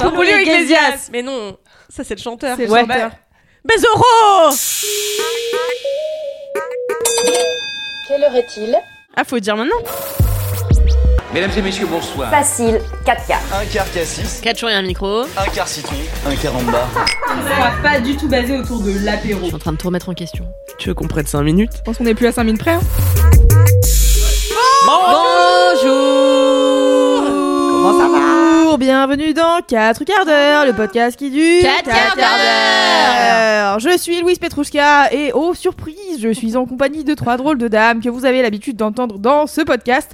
[0.00, 1.08] Julio Iglesias.
[1.12, 1.56] Mais non,
[1.88, 2.56] ça c'est le chanteur.
[2.56, 3.10] C'est le chanteur.
[3.64, 4.54] Bezoro
[8.08, 8.76] Quelle heure est-il
[9.16, 9.76] Ah, faut dire maintenant.
[11.34, 12.30] Mesdames et messieurs, bonsoir.
[12.30, 13.40] Facile, 4 quarts.
[13.60, 15.22] Un quart cassis, 4 jours et un micro.
[15.22, 16.86] un quart citron, un quart en bas.
[16.94, 19.40] sera pas du tout basé autour de l'apéro.
[19.42, 20.46] Je suis en train de tout remettre en question.
[20.78, 21.72] Tu veux qu'on prenne 5 minutes?
[21.76, 22.74] Je pense qu'on est plus à 5 minutes près.
[22.74, 22.80] hein.
[24.86, 26.75] Bonjour
[27.76, 33.80] Comment ça va Bienvenue dans 4 quarts d'heure, le podcast qui dure Quatre quarts d'heure.
[33.80, 37.68] Je suis Louise Petrouchka et oh surprise, je suis en compagnie de trois drôles de
[37.68, 40.12] dames que vous avez l'habitude d'entendre dans ce podcast.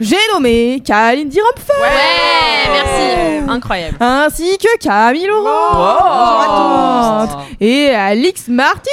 [0.00, 3.96] J'ai nommé Kaline Diropfer Ouais, merci Incroyable.
[4.00, 7.56] ainsi que Camille Laurent Bonjour à tous.
[7.64, 8.90] et Alix Martino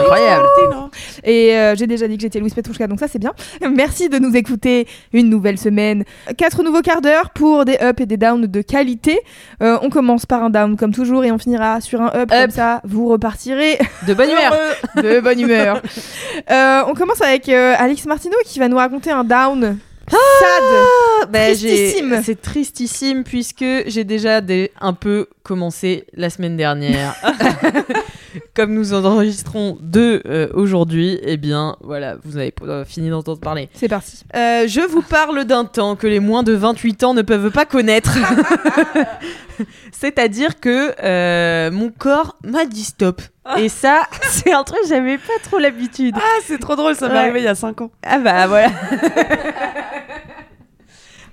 [0.00, 0.46] Incroyable.
[1.22, 3.32] Et euh, j'ai déjà dit que j'étais Louise Petrouchka, donc ça c'est bien.
[3.70, 6.04] Merci de nous écouter une nouvelle semaine.
[6.36, 9.20] Quatre nouveaux quarts d'heure pour des ups et des downs de qualité.
[9.62, 12.50] Euh, on commence par un down comme toujours et on finira sur un up, comme
[12.50, 14.52] ça vous repartirez De bonne humeur.
[14.96, 15.80] de bonne humeur.
[16.50, 19.78] Euh, on commence avec euh, Alix Martino qui va nous raconter un down
[20.10, 21.28] sad.
[21.30, 22.22] Bah, j'ai- Tristissime.
[22.24, 27.14] C'est tristissime puisque j'ai déjà des- un peu commencé la semaine dernière.
[28.54, 33.40] Comme nous en enregistrons deux euh, aujourd'hui, eh bien voilà, vous avez euh, fini d'entendre
[33.40, 33.68] parler.
[33.74, 34.22] C'est parti.
[34.36, 37.64] Euh, je vous parle d'un temps que les moins de 28 ans ne peuvent pas
[37.64, 38.10] connaître.
[39.92, 43.22] C'est-à-dire que mon corps m'a dit stop.
[43.56, 46.14] Et ça, c'est un truc, j'avais pas trop l'habitude.
[46.18, 47.90] Ah, c'est trop drôle, ça m'est arrivé il y a 5 ans.
[48.06, 48.68] Ah bah voilà.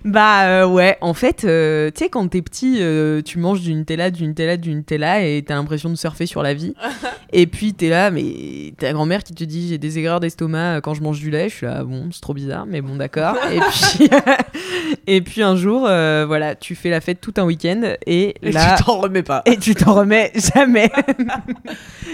[0.05, 3.73] Bah euh, ouais, en fait, euh, tu sais, quand t'es petit, euh, tu manges du
[3.73, 6.75] Nutella, du Nutella, du Nutella et t'as l'impression de surfer sur la vie.
[7.33, 10.93] et puis t'es là, mais ta grand-mère qui te dit j'ai des aigreurs d'estomac quand
[10.93, 11.49] je mange du lait.
[11.49, 13.35] Je suis là, bon, c'est trop bizarre, mais bon, d'accord.
[13.51, 13.59] et,
[13.97, 14.09] puis,
[15.07, 18.77] et puis un jour, voilà, tu fais la fête tout un week-end et, là.
[18.85, 19.41] t'en remets pas.
[19.47, 20.91] Et tu t'en remets jamais.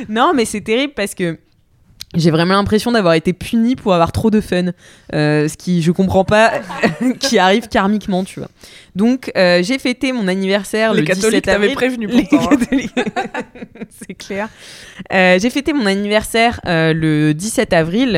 [0.08, 1.38] non, mais c'est terrible parce que
[2.16, 4.72] j'ai vraiment l'impression d'avoir été punie pour avoir trop de fun.
[5.14, 6.52] Euh, ce qui, je comprends pas,
[7.20, 8.50] qui arrive karmiquement, tu vois.
[8.96, 11.74] Donc, euh, j'ai fêté mon anniversaire Les le catholiques 17 avril.
[11.74, 13.04] prévenu Les pourtant, hein.
[13.90, 14.50] C'est clair.
[15.14, 18.12] Euh, j'ai fêté mon anniversaire le 17 avril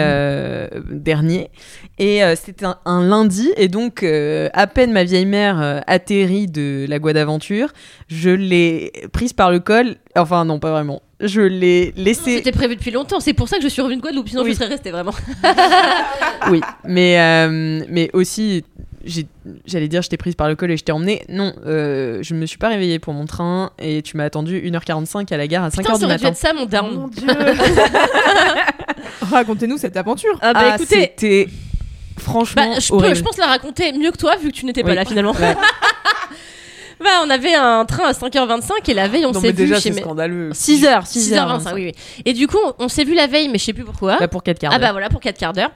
[0.89, 1.51] dernier.
[1.99, 3.51] Et c'était un, un lundi.
[3.57, 7.69] Et donc, à peine ma vieille mère atterrit de la Guadeloupe d'aventure,
[8.07, 9.97] je l'ai prise par le col.
[10.15, 11.01] Enfin, non, pas vraiment.
[11.19, 12.37] Je l'ai laissée.
[12.37, 14.51] C'était prévu depuis longtemps, c'est pour ça que je suis revenue de Guadeloupe, sinon Oui.
[14.51, 15.13] je serais restée vraiment.
[16.51, 18.65] Oui, mais, euh, mais aussi,
[19.65, 21.23] j'allais dire, je t'ai prise par le col et je t'ai emmenée.
[21.29, 25.33] Non, euh, je me suis pas réveillée pour mon train et tu m'as attendu 1h45
[25.33, 26.27] à la gare à 5h Putain, du ça aurait dû matin.
[26.27, 26.93] être ça mon down.
[26.95, 27.25] Mon dieu.
[29.31, 30.37] Racontez-nous cette aventure.
[30.41, 31.47] Ah bah Ah, écoutez, c'était
[32.17, 33.15] franchement bah, je, peux, horrible.
[33.15, 34.95] je pense la raconter mieux que toi vu que tu n'étais pas Oui.
[34.95, 35.31] là finalement.
[35.31, 35.55] Ouais.
[37.03, 39.89] bah, on avait un train à 5h25 et la veille on s'est vu déjà, chez
[39.89, 40.01] c'est mes...
[40.01, 40.51] scandaleux.
[40.51, 41.91] 6h, 6h25, oui, oui.
[42.25, 44.17] Et du coup, on, on s'est vu la veille, mais je sais plus pourquoi.
[44.17, 44.93] Bah, pour 4 quarts ah bah d'heure.
[44.93, 45.71] voilà, pour 4 quarts d'heure.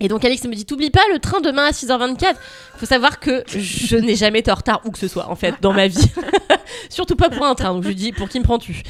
[0.00, 2.34] Et donc Alex me dit, t'oublies pas le train demain à 6h24.
[2.76, 5.56] Faut savoir que je n'ai jamais été en retard où que ce soit, en fait,
[5.60, 6.10] dans ma vie.
[6.88, 7.74] Surtout pas pour un train.
[7.74, 8.82] Donc je lui dis, pour qui me prends-tu?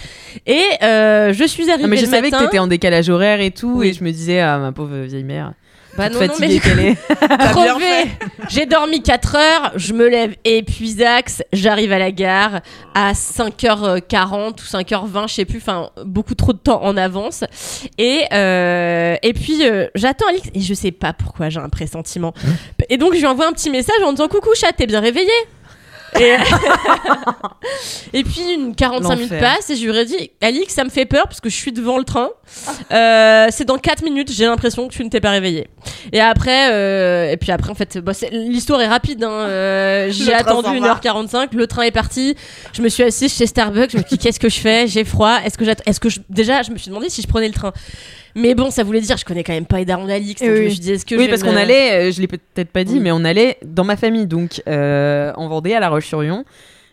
[0.47, 3.41] Et euh, je suis arrivée Non, mais je le savais que t'étais en décalage horaire
[3.41, 3.89] et tout, Oui.
[3.89, 5.53] et je me disais, ah ma pauvre vieille mère,
[5.97, 6.61] Bah non, non, mais.
[8.49, 12.61] J'ai dormi 4 heures, je me lève épuisax, j'arrive à la gare
[12.95, 17.45] à 5h40 ou 5h20, je sais plus, enfin beaucoup trop de temps en avance.
[17.99, 22.35] Et, euh, et puis euh, j'attends Alix et je sais pas pourquoi j'ai un pressentiment.
[22.91, 25.31] Et donc je lui envoie un petit message en disant coucou chat, t'es bien réveillé
[26.19, 26.37] et,
[28.15, 31.05] et puis une 45 minutes passent et je lui ai dit Alix ça me fait
[31.05, 32.31] peur parce que je suis devant le train
[32.93, 35.69] Euh, c'est dans 4 minutes j'ai l'impression que tu ne t'es pas réveillé
[36.13, 39.31] et après euh, et puis après en fait bah, l'histoire est rapide hein.
[39.31, 40.95] Euh, j'ai attendu s'en va.
[40.95, 42.35] 1h45 le train est parti
[42.73, 44.87] je me suis assise chez Starbucks je me suis dit qu'est-ce que je fais?
[44.89, 46.21] J'ai froid est-ce que j'att- est-ce que je...
[46.31, 47.73] déjà je me suis demandé si je prenais le train
[48.39, 50.61] mais bon ça voulait dire je connais quand même pas Edaron Alix donc Eh je
[50.63, 50.71] me oui.
[50.73, 52.85] suis dit est-ce que je Oui, parce me- qu'on allait, euh, je l'ai peut-être pas
[52.85, 53.01] dit, Oui.
[53.01, 56.45] mais on allait dans ma famille, donc euh, en Vendée, à La Roche-sur-Yon.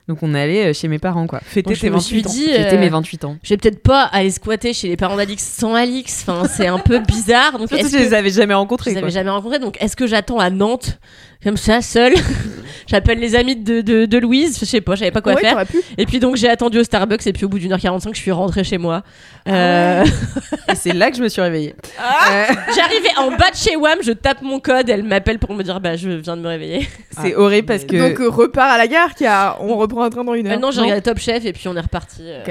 [0.08, 1.40] Donc on allait euh, chez mes parents, quoi.
[1.44, 2.54] Fêter je tes me 28 suis ans.
[2.60, 3.38] euh, mes 28 ans.
[3.42, 6.78] je vais peut-être pas aller squatter chez les parents d'Alix sans Alix enfin c'est un
[6.78, 9.32] peu bizarre donc Surtout est-ce que je les avais jamais Je rencontrés, les avais jamais
[9.32, 11.00] rencontrés, donc est-ce que j'attends à Nantes
[11.46, 12.16] comme ça, seule
[12.88, 15.42] j'appelle les amis de, de, de Louise, je sais pas, je savais pas quoi Ouais,
[15.42, 15.64] faire.
[15.98, 18.20] Et puis donc j'ai attendu au Starbucks et puis au bout d'une heure 45, je
[18.20, 19.04] suis rentrée chez moi.
[19.48, 20.04] Euh,
[20.72, 21.76] Et c'est là que je me suis réveillée.
[22.00, 22.32] Ah.
[22.32, 22.46] Euh,
[22.76, 25.80] J'arrivais en bas de chez WAM, je tape mon code, elle m'appelle pour me dire
[25.80, 26.88] bah je viens de me réveiller.
[27.22, 27.96] c'est horrible parce que.
[28.10, 30.54] Donc euh, repart à la gare, car on reprend un train dans une heure.
[30.54, 32.24] Maintenant j'ai regardé Top Chef et puis on est reparti.
[32.24, 32.44] euh.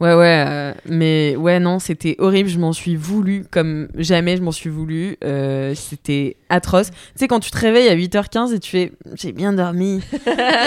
[0.00, 2.48] Ouais, ouais, euh, mais ouais, non, c'était horrible.
[2.48, 5.16] Je m'en suis voulu comme jamais je m'en suis voulu.
[5.24, 6.90] Euh, c'était atroce.
[6.90, 10.00] Tu sais, quand tu te réveilles à 8h15 et tu fais j'ai bien dormi.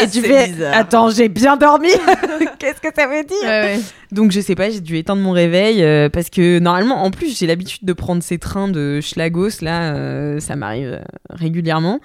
[0.01, 0.75] et tu fais bizarre.
[0.75, 1.89] attends, j'ai bien dormi
[2.60, 3.38] Qu'est-ce que ça veut dire?
[3.44, 3.80] Ouais, ouais.
[4.12, 7.38] Donc, je sais pas, j'ai dû éteindre mon réveil euh, parce que normalement, en plus,
[7.38, 9.62] j'ai l'habitude de prendre ces trains de Schlagos.
[9.62, 11.00] Là, ça m'arrive
[11.30, 12.01] régulièrement.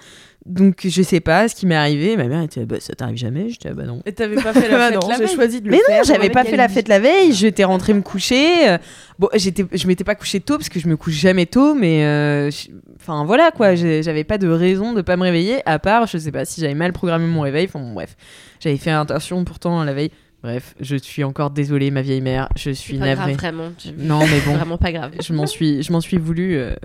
[0.47, 2.15] Donc, je sais pas ce qui m'est arrivé.
[2.17, 4.01] Ma mère était bah, ça t'arrive jamais J'étais ah, bah non.
[4.05, 5.97] Et t'avais pas fait la Ah fête non, la veille choisi de le Mais faire.
[5.97, 8.77] non, j'avais pas fait la fête la veille, j'étais rentrée me coucher.
[9.19, 12.03] Bon, j'étais, je m'étais pas couchée tôt parce que je me couche jamais tôt, mais
[12.05, 16.07] euh, je- enfin voilà quoi, j'avais pas de raison de pas me réveiller, à part,
[16.07, 17.65] je sais pas si j'avais mal programmé mon réveil.
[17.65, 18.15] Enfin bon, bref,
[18.59, 20.11] j'avais fait attention pourtant la veille.
[20.43, 23.33] Bref, je suis encore désolée, ma vieille mère, je suis pas navrée.
[23.33, 23.71] grave vraiment.
[23.83, 25.11] Je- Non, mais bon, Vraiment pas grave.
[25.19, 26.75] je m'en suis, je m'en suis voulu euh,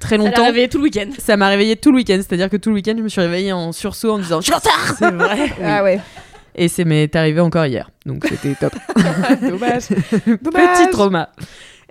[0.00, 0.44] très Ça l'a longtemps.
[0.44, 1.08] réveillé tout le week-end.
[1.18, 3.52] Ça m'a réveillé tout le week-end, c'est-à-dire que tout le week-end, je me suis réveillée
[3.52, 4.94] en sursaut en disant je suis en retard.
[4.98, 5.52] C'est vrai.
[5.64, 6.00] Ah ouais.
[6.56, 8.74] Et c'est m'est arrivé encore hier, donc c'était top.
[9.42, 9.88] Dommage.
[9.88, 11.30] Petit trauma.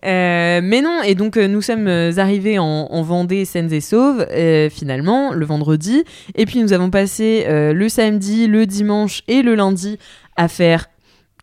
[0.05, 3.79] Euh, mais non, et donc euh, nous sommes euh, arrivés en, en Vendée saines et
[3.81, 6.03] sauves, euh, finalement, le vendredi.
[6.35, 9.97] Et puis nous avons passé euh, le samedi, le dimanche et le lundi
[10.35, 10.87] à faire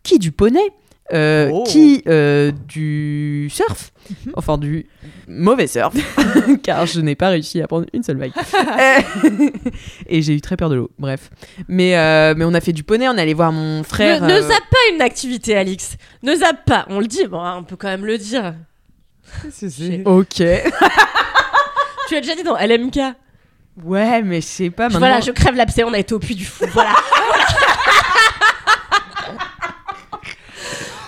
[0.03, 0.59] qui du poney?
[1.13, 1.63] Euh, Oh.
[1.63, 3.91] qui euh, du surf,
[4.35, 4.87] enfin du
[5.27, 5.93] mauvais surf,
[6.63, 8.31] car je n'ai pas réussi à prendre une seule vague.
[8.81, 9.49] Euh,
[10.07, 11.29] et j'ai eu très peur de l'eau, bref.
[11.67, 14.21] Mais, euh, mais on a fait du poney, on est allé voir mon frère.
[14.21, 15.97] Ne, ne zappe pas une activité, Alix.
[16.23, 16.85] Ne zappe pas.
[16.89, 18.53] On le dit, bon, hein, on peut quand même le dire.
[20.05, 20.35] Ok.
[20.35, 22.99] Tu l'as déjà dit dans LMK.
[23.83, 24.99] Ouais, mais je sais pas maintenant.
[24.99, 26.65] Voilà, je crève l'abcès, on a été au puits du fou.
[26.73, 26.91] Voilà.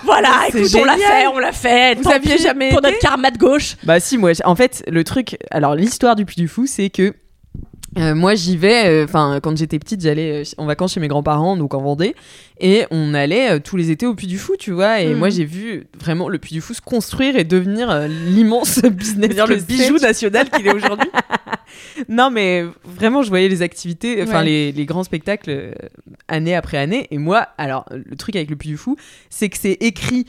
[0.04, 1.96] Voilà, écoute, on l'a fait, on l'a fait.
[1.96, 3.76] Vous Tant aviez pis jamais Pour été notre karma de gauche.
[3.84, 7.14] Bah si, moi, en fait, le truc, alors l'histoire du Puy du Fou, c'est que
[7.98, 11.56] euh, moi j'y vais, enfin quand j'étais petite, j'allais euh, en vacances chez mes grands-parents,
[11.58, 12.16] donc en Vendée,
[12.60, 15.18] et on allait euh, tous les étés au Puy du Fou, tu vois, et Mhm.
[15.20, 19.36] moi j'ai vu vraiment le Puy du Fou se construire et devenir euh, l'immense business,
[19.48, 21.10] le bijou national qu'il est aujourd'hui.
[22.08, 24.46] Non mais vraiment, je voyais les activités, enfin Ouais.
[24.46, 25.72] les, les grands spectacles euh,
[26.28, 28.96] année après année, et moi, alors le truc avec le Puy du Fou,
[29.30, 30.26] c'est que c'est écrit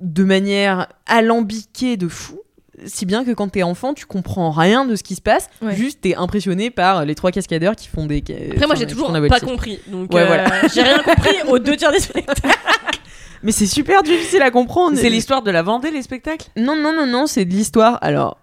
[0.00, 2.40] de manière alambiquée de fou.
[2.86, 5.74] Si bien que quand t'es enfant, tu comprends rien de ce qui se passe, Ouais.
[5.74, 8.22] juste t'es impressionné par les trois cascadeurs qui font des.
[8.52, 9.80] Après, moi, j'ai toujours pas compris.
[9.88, 10.68] Donc, Ouais, euh, voilà.
[10.74, 12.48] j'ai rien compris aux deux tiers des spectacles.
[13.42, 14.96] Mais c'est super difficile à comprendre.
[14.96, 16.48] C'est l'histoire de la Vendée, les spectacles?
[16.56, 17.98] Non, non, non, non, c'est de l'histoire.
[18.02, 18.38] Alors,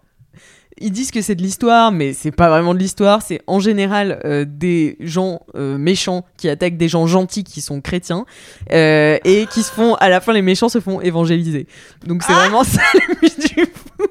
[0.78, 3.22] ils disent que c'est de l'histoire, mais c'est pas vraiment de l'histoire.
[3.22, 7.80] C'est en général euh, des gens euh, méchants qui attaquent des gens gentils qui sont
[7.80, 8.26] chrétiens
[8.74, 11.68] euh, et qui se font, à la fin, les méchants se font évangéliser.
[12.06, 14.08] Donc c'est vraiment ça le but du fou.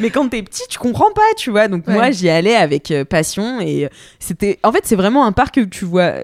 [0.00, 1.68] Mais quand t'es petit, tu comprends pas, tu vois.
[1.68, 1.94] Donc Ouais.
[1.94, 3.88] moi, j'y allais avec passion et
[4.18, 4.58] c'était.
[4.64, 6.14] En fait, c'est vraiment un parc que tu vois.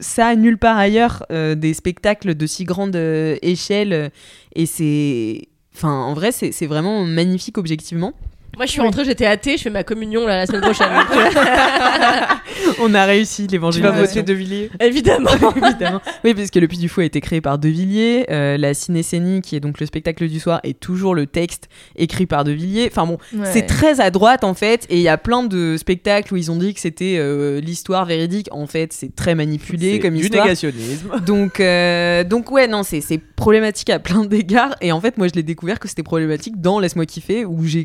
[0.00, 2.96] Ça nulle part ailleurs, des spectacles de si grande
[3.42, 4.10] échelle,
[4.54, 5.42] et c'est.
[5.74, 8.12] Enfin, en vrai, c'est vraiment magnifique objectivement.
[8.58, 10.88] Moi, je suis rentrée, j'étais athée, je fais ma communion là, la semaine prochaine.
[12.80, 15.30] On a réussi Tu vas voter De Villiers Évidemment.
[15.56, 16.00] Évidemment.
[16.24, 18.26] Oui, parce que le Puy du Fou a été créé par De Villiers.
[18.30, 22.26] euh, la cinécénie, qui est donc le spectacle du soir, est toujours le texte écrit
[22.26, 22.88] par De Villiers.
[22.90, 23.46] Enfin bon, Ouais.
[23.52, 24.86] c'est très à droite en fait.
[24.90, 28.06] Et il y a plein de spectacles où ils ont dit que c'était euh, l'histoire
[28.06, 28.48] véridique.
[28.50, 30.44] En fait, c'est très manipulé comme du histoire.
[30.44, 31.10] négationnisme.
[31.26, 34.74] Donc, euh, donc ouais, non, c'est c'est problématique à plein d'égards.
[34.80, 37.84] Et en fait, moi, je l'ai découvert que c'était problématique dans Laisse-moi kiffer, où j'ai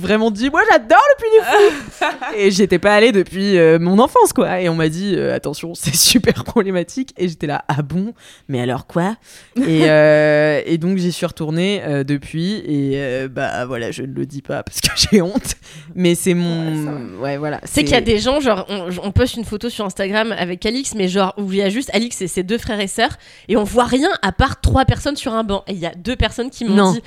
[0.00, 2.34] vraiment dit, moi, j'adore le Puy du Fou.
[2.36, 4.60] et j'étais pas allée depuis euh, mon enfance, quoi.
[4.60, 7.14] Et on m'a dit, euh, attention, c'est super problématique.
[7.16, 8.14] Et j'étais là, ah bon?
[8.48, 9.16] Mais alors quoi?
[9.56, 12.54] Et, euh, et donc, j'y suis retournée depuis.
[12.66, 15.54] Et bah voilà, je ne le dis pas parce que j'ai honte.
[15.94, 17.20] Mais c'est mon.
[17.20, 17.60] Ouais, voilà.
[17.64, 20.64] C'est qu'il y a des gens, genre, on, on poste une photo sur Instagram avec
[20.66, 23.16] Alix, mais genre, où il y a juste Alix et ses deux frères et sœurs,
[23.48, 25.64] et on voit rien à part trois personnes sur un banc.
[25.66, 27.02] Et il y a deux personnes qui m'ont dit,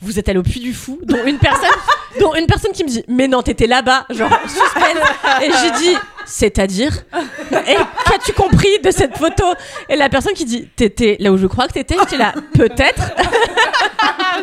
[0.00, 1.68] vous êtes allé au puits du fou, dont une personne,
[2.20, 5.42] dont une personne qui me dit, mais non, t'étais là-bas, genre, suspense.
[5.42, 5.96] Et j'ai dit,
[6.28, 6.92] c'est-à-dire
[7.52, 9.44] Et qu'as-tu compris de cette photo
[9.88, 13.12] Et la personne qui dit, t'étais là où je crois que t'étais, j'étais là, peut-être.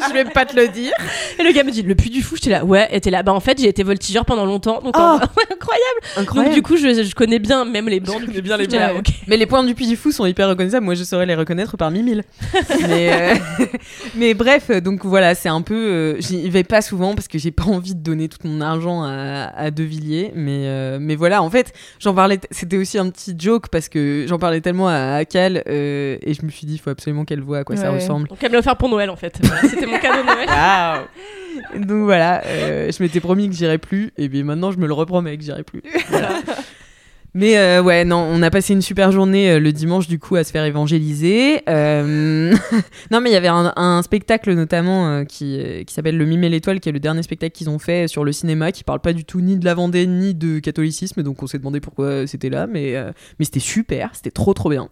[0.07, 0.91] je vais pas te le dire.
[1.39, 3.23] Et le gars me dit le puits du fou, j'étais là, ouais, et t'es là,
[3.23, 5.01] bah en fait j'ai été voltigeur pendant longtemps, donc Oh.
[5.01, 5.15] en-
[5.53, 6.45] incroyable.
[6.45, 8.23] Donc du coup je, je connais bien même les bancs.
[8.25, 9.07] connais bien les J'étais là, bancs.
[9.07, 9.13] ok.
[9.27, 10.85] Mais les points du Puy du Fou sont hyper reconnaissables.
[10.85, 12.23] Moi, je saurais les reconnaître parmi mille.
[12.87, 13.65] mais, euh,
[14.15, 15.75] mais bref, donc voilà, c'est un peu.
[15.75, 19.03] euh, J'y vais pas souvent parce que j'ai pas envie de donner tout mon argent
[19.03, 20.31] à, à De Villiers.
[20.35, 22.39] Mais, euh, mais voilà, en fait, j'en parlais.
[22.51, 26.46] C'était aussi un petit joke parce que j'en parlais tellement à Akal euh, et je
[26.46, 28.27] me suis dit, il faut absolument qu'elle voit à quoi ça ressemble.
[28.27, 29.38] Donc elle me l'a offert pour Noël en fait.
[29.41, 31.08] Voilà, C'était mon cadeau de Noël.
[31.88, 34.94] Donc voilà, euh, je m'étais promis que j'irais plus, et bien maintenant je me le
[34.94, 35.82] repromets que j'irai plus.
[36.10, 36.29] Voilà.
[37.37, 40.37] Mais euh, ouais, non, on a passé une super journée euh, le dimanche du coup
[40.37, 41.61] à se faire évangéliser.
[41.67, 42.55] Euh,
[43.11, 46.79] non, mais il y avait un, spectacle notamment qui, qui s'appelle Le Mime et l'étoile,
[46.79, 49.25] qui est le dernier spectacle qu'ils ont fait sur le cinéma, qui parle pas du
[49.25, 52.67] tout ni de la Vendée ni de catholicisme, donc on s'est demandé pourquoi c'était là,
[52.67, 52.95] mais,
[53.37, 54.89] mais c'était super, c'était trop trop bien.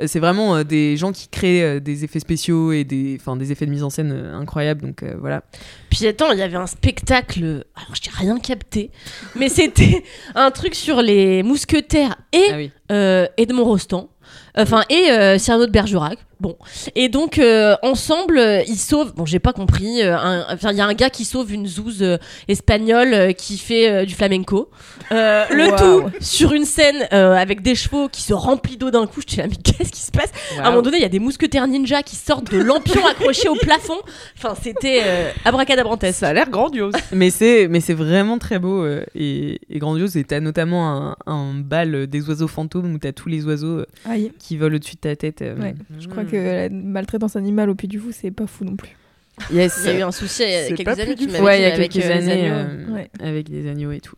[0.00, 3.18] Euh, C'est vraiment euh, des gens qui créent euh, des effets spéciaux et des,
[3.50, 5.42] effets de mise en scène incroyables, donc voilà.
[5.90, 8.90] Puis attends, il y avait un spectacle, alors j'ai rien capté,
[9.36, 10.02] mais c'était
[10.34, 12.70] un truc sur les mousquetaires et Ah oui.
[13.36, 14.10] Edmond Rostand,
[14.56, 16.18] enfin et euh, Cyrano de Bergerac.
[16.40, 16.56] Bon,
[16.96, 19.14] et donc euh, ensemble euh, ils sauvent.
[19.14, 20.02] Bon, j'ai pas compris.
[20.02, 22.18] euh, un- Enfin, il y a un gars qui sauve une zouze euh,
[22.48, 24.68] espagnole euh, qui fait euh, du flamenco.
[25.12, 25.76] Euh, le Wow.
[26.10, 29.20] tout sur une scène euh, avec des chevaux qui se remplit d'eau d'un coup.
[29.26, 30.30] Je suis là, mais qu'est-ce qui se passe?
[30.58, 33.48] À un moment donné, il y a des mousquetaires ninja qui sortent de lampions accrochés
[33.48, 33.96] au plafond.
[34.36, 36.18] Enfin, c'était euh, abracadabrantesque.
[36.18, 36.92] Ça a l'air grandiose.
[37.12, 41.16] mais c'est mais c'est vraiment très beau euh, et, et grandiose et t'as notamment un,
[41.26, 44.32] un bal des oiseaux fantômes où t'as tous les oiseaux euh, Aïe.
[44.46, 45.56] Qui volent au-dessus de ta tête euh.
[45.58, 45.74] Ouais.
[45.98, 48.94] Je crois que la maltraitance animale au Puy du Fou, c'est pas fou non plus.
[49.50, 51.32] yes Il y a eu un souci il y a quelques années, plus tu du
[51.32, 52.54] m'avais ouais dit, il y a avec, quelques les années agneaux.
[52.54, 53.10] euh, Ouais.
[53.20, 54.16] avec des agneaux et tout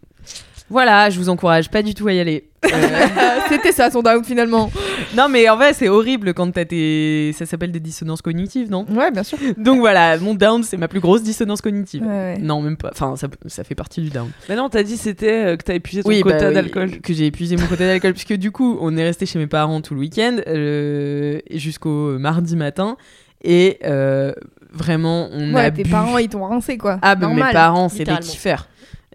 [0.70, 4.25] voilà je vous encourage pas du tout à y aller Euh, C'était ça son down
[4.25, 4.73] finalement.
[5.16, 8.85] non mais en vrai c'est horrible quand t'as tes ça s'appelle des dissonances cognitives non?
[8.90, 9.38] Ouais, bien sûr.
[9.56, 12.38] donc voilà mon down c'est ma plus grosse dissonance cognitive Ouais, ouais.
[12.40, 15.44] non même pas enfin ça, ça fait partie du down Mais non, t'as dit c'était
[15.46, 17.00] euh, que t'as épuisé ton bah quota oui, d'alcool.
[17.00, 18.12] Que j'ai épuisé mon quota d'alcool.
[18.14, 22.56] Puisque du coup, on est resté chez mes parents tout le week-end euh, jusqu'au mardi
[22.56, 22.96] matin.
[23.44, 24.32] Et euh,
[24.73, 25.82] vraiment, on a Ouais, bu.
[25.85, 26.99] tes parents ils t'ont rincé quoi.
[27.02, 28.32] Ah, bah, mes parents, c'est des littéralement.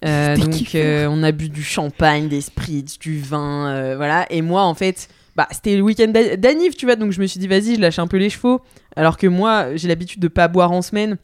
[0.04, 4.26] Euh, donc, euh, on a bu du champagne, des spritz, du vin, euh, voilà.
[4.32, 6.96] Et moi, en fait, bah, c'était le week-end d'A- d'Anniv, tu vois.
[6.96, 8.62] Donc, je me suis dit, vas-y, je lâche un peu les chevaux.
[8.96, 11.18] Alors que moi, j'ai l'habitude de pas boire en semaine.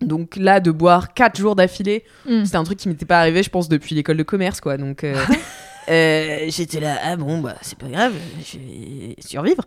[0.00, 2.44] Donc là, de boire 4 jours d'affilée, Mm.
[2.44, 4.76] c'était un truc qui m'était pas arrivé, je pense, depuis l'école de commerce, quoi.
[4.78, 5.04] Donc,
[5.88, 8.12] j'étais là, ah bon, bah, c'est pas grave,
[8.44, 9.64] je vais survivre.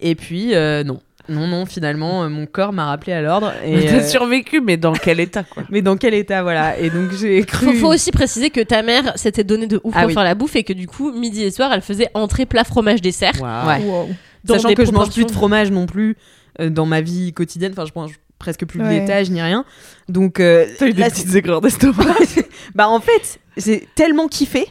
[0.00, 0.52] Et puis,
[0.84, 1.00] non.
[1.30, 3.52] Non, non, finalement, euh, mon corps m'a rappelé à l'ordre.
[3.64, 6.78] Et, T'as euh, survécu, mais dans quel état quoi Mais dans quel état, voilà.
[6.78, 7.66] Et donc, j'ai cru.
[7.66, 10.14] Faut, faut aussi préciser que ta mère s'était donné de ouf Ah pour oui.
[10.14, 13.00] faire la bouffe et que du coup, midi et soir, elle faisait entrée, plat, fromage,
[13.00, 13.32] dessert.
[13.40, 13.82] Ouais.
[13.84, 14.08] Wow.
[14.44, 16.16] dans Sachant des que je mange plus de fromage non plus
[16.60, 17.72] euh, dans ma vie quotidienne.
[17.72, 18.98] Enfin, je mange presque plus de Ouais.
[19.00, 19.64] laitage ni rien.
[20.08, 22.04] Donc, euh, T'as eu des là, petites aigreurs d'estomac.
[22.74, 24.66] bah en fait, j'ai tellement kiffé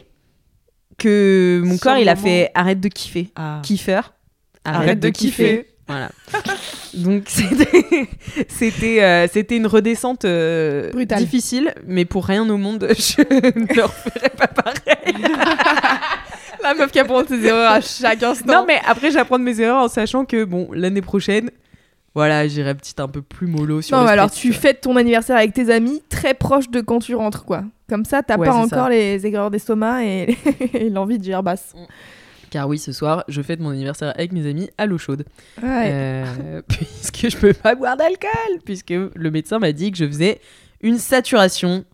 [0.98, 2.26] que mon corps il a moment.
[2.26, 3.30] fait arrête de kiffer.
[3.36, 3.60] Ah.
[3.62, 4.00] Kiffer.
[4.64, 5.66] Arrête de kiffer.
[5.90, 6.10] Voilà.
[6.94, 8.08] Donc c'était
[8.48, 13.82] c'était euh, c'était une redescente euh, difficile, mais pour rien au monde je ne le
[13.82, 15.14] referai pas pareil.
[16.62, 18.52] La meuf qui apprend ses erreurs à chaque instant.
[18.52, 21.50] Non mais après j'apprends de mes erreurs en sachant que bon l'année prochaine
[22.14, 25.36] voilà j'irai petit un peu plus mollo sur Non, mais alors tu fêtes ton anniversaire
[25.36, 27.62] avec tes amis très proche de quand tu rentres, quoi.
[27.88, 28.88] Comme ça, t'as Ouais, pas encore ça.
[28.90, 30.36] les aigreurs d'estomac et,
[30.74, 31.72] et l'envie de dire basse.
[32.50, 35.24] Car oui ce soir je fête mon anniversaire avec mes amis à l'eau chaude.
[35.62, 35.90] Ouais.
[35.92, 40.40] Euh, puisque je peux pas boire d'alcool, puisque le médecin m'a dit que je faisais
[40.82, 41.84] une saturation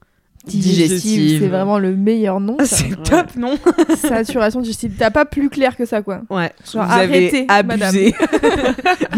[0.47, 1.41] digestive.
[1.41, 2.57] C'est vraiment le meilleur nom.
[2.65, 3.59] C'est top, non
[3.97, 4.95] Saturation digestive.
[4.99, 6.23] T'as pas plus clair que ça, quoi.
[6.31, 8.15] Ouais, Genre, vous avez arrêtez, abusé.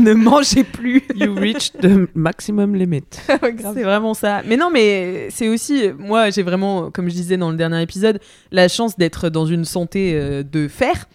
[0.00, 1.02] ne mangez plus.
[1.14, 3.04] You reached the maximum limit.
[3.75, 4.42] C'est vraiment ça.
[4.47, 8.21] Mais non, mais c'est aussi, moi, j'ai vraiment, comme je disais dans le dernier épisode,
[8.50, 11.07] la chance d'être dans une santé euh, de fer.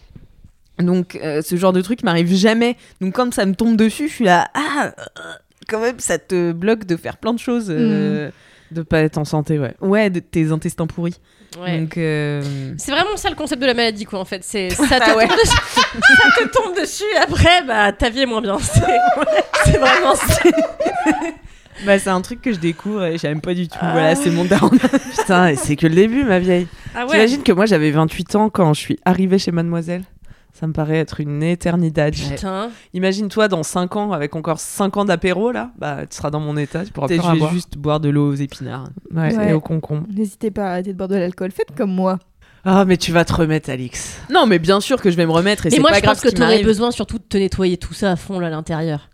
[0.84, 2.78] Donc, euh, ce genre de truc m'arrive jamais.
[3.02, 5.22] Donc, quand ça me tombe dessus, je suis là, ah, euh,
[5.68, 7.68] quand même, ça te bloque de faire plein de choses.
[7.70, 8.30] euh,
[8.72, 9.76] De pas être en santé, ouais.
[9.82, 11.20] Ouais, de tes intestins pourris.
[11.62, 11.80] Ouais.
[11.80, 12.42] Donc, euh,
[12.78, 14.44] C'est vraiment ça le concept de la maladie, quoi, en fait.
[14.44, 15.28] C'est ça te, Ah ouais.
[15.28, 18.58] tombe dessus, ça te tombe dessus et après, bah, ta vie est moins bien.
[18.60, 20.42] C'est vraiment ça.
[21.86, 23.78] bah, c'est un truc que je découvre et j'aime pas du tout.
[23.80, 24.72] Voilà, c'est mon down.
[25.18, 26.68] Putain, c'est que le début, ma vieille.
[26.96, 30.04] Ah T'imagines que moi j'avais 28 ans quand je suis arrivée chez Mademoiselle?
[30.54, 32.12] Ça me paraît être une éternité.
[32.12, 32.70] Putain.
[32.94, 36.56] Imagine-toi dans 5 ans, avec encore 5 ans d'apéro, là, bah tu seras dans mon
[36.58, 37.52] état, tu pourras plus rien je vais boire.
[37.54, 38.90] juste boire de l'eau aux épinards.
[39.12, 39.50] Ouais, Ouais.
[39.50, 40.06] et au concombre.
[40.16, 41.52] N'hésitez pas à arrêter de boire de l'alcool.
[41.52, 42.20] Faites comme moi.
[42.66, 44.20] Ah, mais tu vas te remettre, Alix.
[44.32, 46.02] Non, mais bien sûr que je vais me remettre et Et c'est moi, pas je
[46.04, 48.16] grave pense que ce qui tu aurais besoin surtout de te nettoyer tout ça à
[48.16, 49.10] fond là à l'intérieur.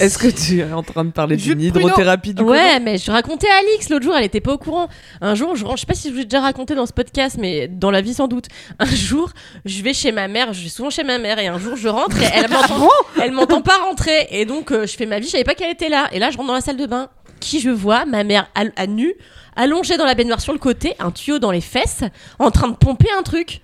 [0.00, 3.48] Est-ce que tu es en train de parler d'une hydrothérapie du Ouais, mais je racontais
[3.48, 4.88] à Alix l'autre jour, elle était pas au courant.
[5.20, 6.92] Un jour, je rentre, je sais pas si je vous l'ai déjà raconté dans ce
[6.92, 8.46] podcast, mais dans la vie sans doute.
[8.78, 9.30] Un jour,
[9.64, 11.88] je vais chez ma mère, je vais souvent chez ma mère, et un jour, je
[11.88, 12.88] rentre et elle m'entend,
[13.20, 14.28] elle m'entend pas rentrer.
[14.30, 16.08] Et donc, euh, je fais ma vie, je savais pas qu'elle était là.
[16.12, 17.08] Et là, je rentre dans la salle de bain.
[17.40, 18.04] Qui je vois?
[18.04, 19.14] Ma mère à, à nu,
[19.56, 22.02] allongée dans la baignoire sur le côté, un tuyau dans les fesses,
[22.38, 23.60] en train de pomper un truc.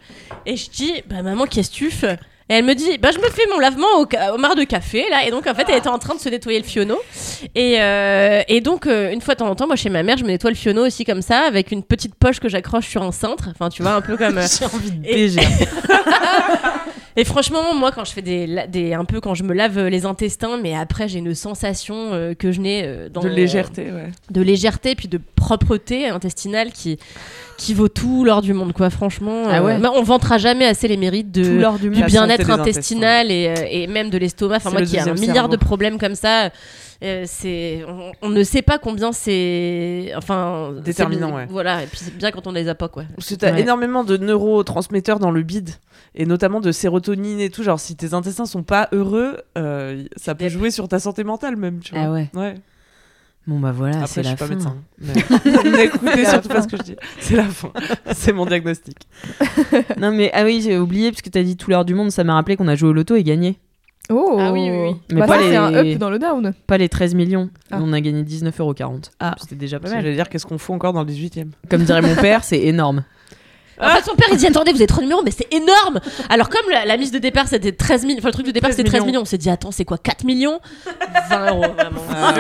[0.46, 2.18] Et je dis, bah maman, qu'est-ce que tu fais?
[2.50, 4.64] Et elle me dit, bah je me fais mon lavement au, ca- au mar de
[4.64, 6.98] café là, et donc en fait elle était en train de se nettoyer le fionneau.
[7.54, 10.16] Et, euh, et donc euh, une fois de temps en temps, moi chez ma mère,
[10.16, 13.02] je me nettoie le fionneau aussi comme ça, avec une petite poche que j'accroche sur
[13.02, 13.48] un cintre.
[13.50, 14.38] Enfin tu vois un peu comme.
[14.38, 15.40] euh, J'ai envie de Et- baiser.
[17.16, 19.76] Et franchement, moi, quand je fais des, la- des, un peu quand je me lave
[19.76, 23.28] euh, les intestins, mais après j'ai une sensation euh, que je n'ai euh, dans De
[23.28, 24.10] légèreté, ouais.
[24.30, 26.96] de légèreté puis de propreté intestinale qui
[27.58, 28.88] qui vaut tout l'or du monde, quoi.
[28.88, 29.74] Franchement, Ah ouais.
[29.74, 33.48] euh, bah, on vantera jamais assez les mérites de Tout l'or du bien-être intestinal et,
[33.48, 34.56] euh, et même de l'estomac.
[34.56, 35.48] Enfin, moi le qui ai un milliard cerveau.
[35.48, 36.50] de problèmes comme ça.
[37.02, 41.46] euh, c'est on, on ne sait pas combien c'est enfin Déterminant, ouais.
[41.50, 43.60] voilà et puis c'est bien quand on les a pas quoi Parce que t'as Ouais.
[43.60, 45.70] énormément de neurotransmetteurs dans le bide,
[46.14, 47.62] et notamment de sérotonine et tout.
[47.62, 51.56] Genre, si tes intestins sont pas heureux, euh, ça peut jouer sur ta santé mentale,
[51.56, 52.04] même, tu vois.
[52.04, 52.54] Ah ouais.
[53.48, 54.54] Bon bah voilà, Après, c'est je la suis pas fin.
[54.54, 54.76] médecin.
[55.64, 55.70] Mais...
[55.84, 56.96] N'écoutez surtout pas ce que je dis.
[57.18, 57.72] C'est la fin.
[58.12, 58.98] C'est mon diagnostic.
[59.98, 62.24] Non mais ah oui, j'ai oublié parce que t'as dit tout l'heure du monde, ça
[62.24, 63.58] m'a rappelé qu'on a joué au loto et gagné.
[64.10, 64.96] Oh Ah oui, oui, oui.
[65.12, 66.52] Mais Bah, pas ça, c'est les- un up dans le down.
[66.66, 67.50] Pas les 13 millions.
[67.70, 67.78] Ah.
[67.82, 69.10] On a gagné 19,40€.
[69.20, 69.34] Ah.
[69.40, 70.02] C'était déjà pas mal.
[70.02, 72.60] J'allais dire, qu'est-ce qu'on fout encore dans le 18 e Comme dirait mon père, c'est
[72.60, 73.04] énorme.
[73.80, 76.00] En fait, son père, il dit Attendez, vous avez trois numéros, mais c'est énorme.
[76.28, 78.70] Alors, comme la, la mise de départ, c'était 13 millions, enfin, le truc de départ,
[78.70, 79.06] 13 c'était 13 millions.
[79.12, 80.60] millions, on s'est dit Attends, c'est quoi 4 millions?
[81.30, 82.00] 20 euros, vraiment.
[82.10, 82.34] Ah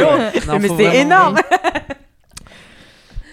[0.46, 1.36] Non, Mais c'est énorme.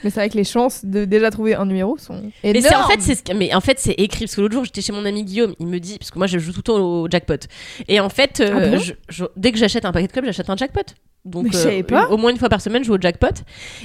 [0.03, 2.65] Mais c'est vrai que les chances de déjà trouver un numéro sont Mais énormes.
[2.69, 4.63] c'est en fait c'est ce que- mais en fait c'est écrit parce que l'autre jour
[4.63, 6.63] j'étais chez mon ami Guillaume il me dit parce que moi je joue tout le
[6.63, 7.33] temps au jackpot.
[7.87, 8.77] Et en fait euh, Ah bon?
[8.77, 10.83] je- je- dès que j'achète un paquet de clubs j'achète un jackpot
[11.25, 12.07] donc Mais je euh, savais pas.
[12.09, 13.27] au moins une fois par semaine je joue au jackpot.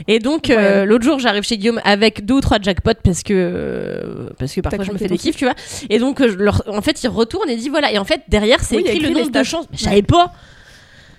[0.08, 3.32] Et donc euh, l'autre jour j'arrive chez Guillaume avec deux ou trois jackpots parce que
[3.34, 5.54] euh, parce que parfois je me fais des kiffs tu vois.
[5.88, 7.90] Et donc euh, je leur- en fait il retourne et dit voilà.
[7.92, 9.66] Et en fait derrière c'est Oui, écrit, écrit le nombre de chances.
[9.70, 10.32] Mais je savais pas.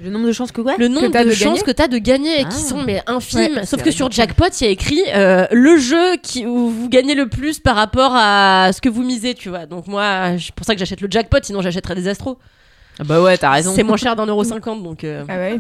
[0.03, 2.41] Le nombre de chances que quoi le nombre de, de chances que t'as de gagner
[2.41, 2.49] et Ah.
[2.49, 3.57] qui sont mais infimes.
[3.57, 6.89] Ouais, sauf que sur jackpot il y a écrit euh, le jeu qui où vous
[6.89, 9.67] gagnez le plus par rapport à ce que vous misez tu vois.
[9.67, 12.37] Donc moi c'est pour ça que j'achète le jackpot sinon j'achèterais des astros.
[12.99, 13.73] Ah Bah ouais, t'as raison.
[13.75, 15.59] c'est moins cher d'un euro cinquante donc euh, Ah ouais.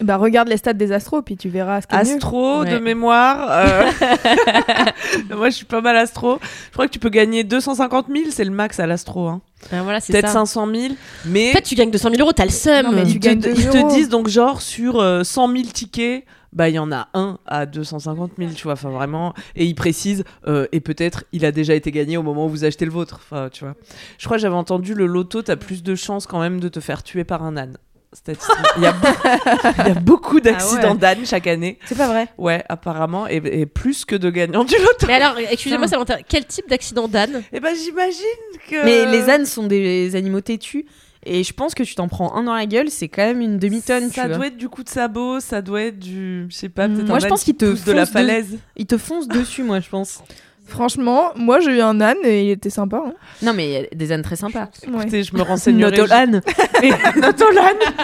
[0.00, 2.16] Bah regarde les stats des astros puis tu verras ce qui est mieux.
[2.16, 2.80] Astro de Ouais.
[2.80, 3.48] mémoire.
[3.50, 3.84] euh,
[5.36, 6.38] Moi, je suis pas mal astro.
[6.68, 9.26] Je crois que tu peux gagner 250 000, c'est le max à l'astro.
[9.28, 9.40] Hein.
[9.70, 10.94] ben voilà c'est Peut-être ça 500 000.
[11.26, 13.20] Mais en fait tu gagnes 200 000 euros t'as le seum Non, mais tu ils,
[13.20, 16.90] te, ils te disent donc, genre, sur euh, 100 000 tickets, bah, il y en
[16.92, 18.72] a un à 250 000, tu vois.
[18.72, 19.34] Enfin, vraiment.
[19.54, 22.64] Et ils précisent, euh, et peut-être il a déjà été gagné au moment où vous
[22.64, 23.20] achetez le vôtre.
[23.22, 23.74] Enfin, tu vois.
[24.16, 26.80] Je crois que j'avais entendu le loto, t'as plus de chances quand même de te
[26.80, 27.76] faire tuer par un âne.
[28.12, 28.64] Statistiquement.
[28.78, 28.94] Il y a,
[29.86, 30.98] il y a beaucoup d'accidents Ah ouais.
[30.98, 31.78] d'ânes chaque année.
[31.84, 32.28] C'est pas vrai.
[32.38, 35.06] Ouais, apparemment, et, et plus que de gagnants du loto.
[35.06, 37.42] mais alors excusez-moi ça m'intéresse quel type d'accident d'âne?
[37.52, 38.22] Et ben j'imagine
[38.70, 38.82] que.
[38.84, 40.86] Mais les ânes sont des animaux têtus.
[41.26, 43.58] Et je pense que tu t'en prends un dans la gueule, c'est quand même une
[43.58, 44.36] demi-tonne, tu Ça vois.
[44.36, 46.46] doit être du coup de sabot, ça doit être du.
[46.48, 48.56] Je sais pas, peut-être Moi, un je pense qui qu'il te de la de- falaise.
[48.76, 50.22] Ils te foncent dessus, moi, je pense.
[50.68, 53.02] Franchement, moi j'ai eu un âne et il était sympa.
[53.06, 53.12] hein.
[53.42, 54.68] Non, mais il y a des ânes très sympas.
[54.86, 55.96] Écoutez, je me renseignerai.
[55.96, 56.40] Notre âne.
[56.82, 57.94] Et- Notre âne.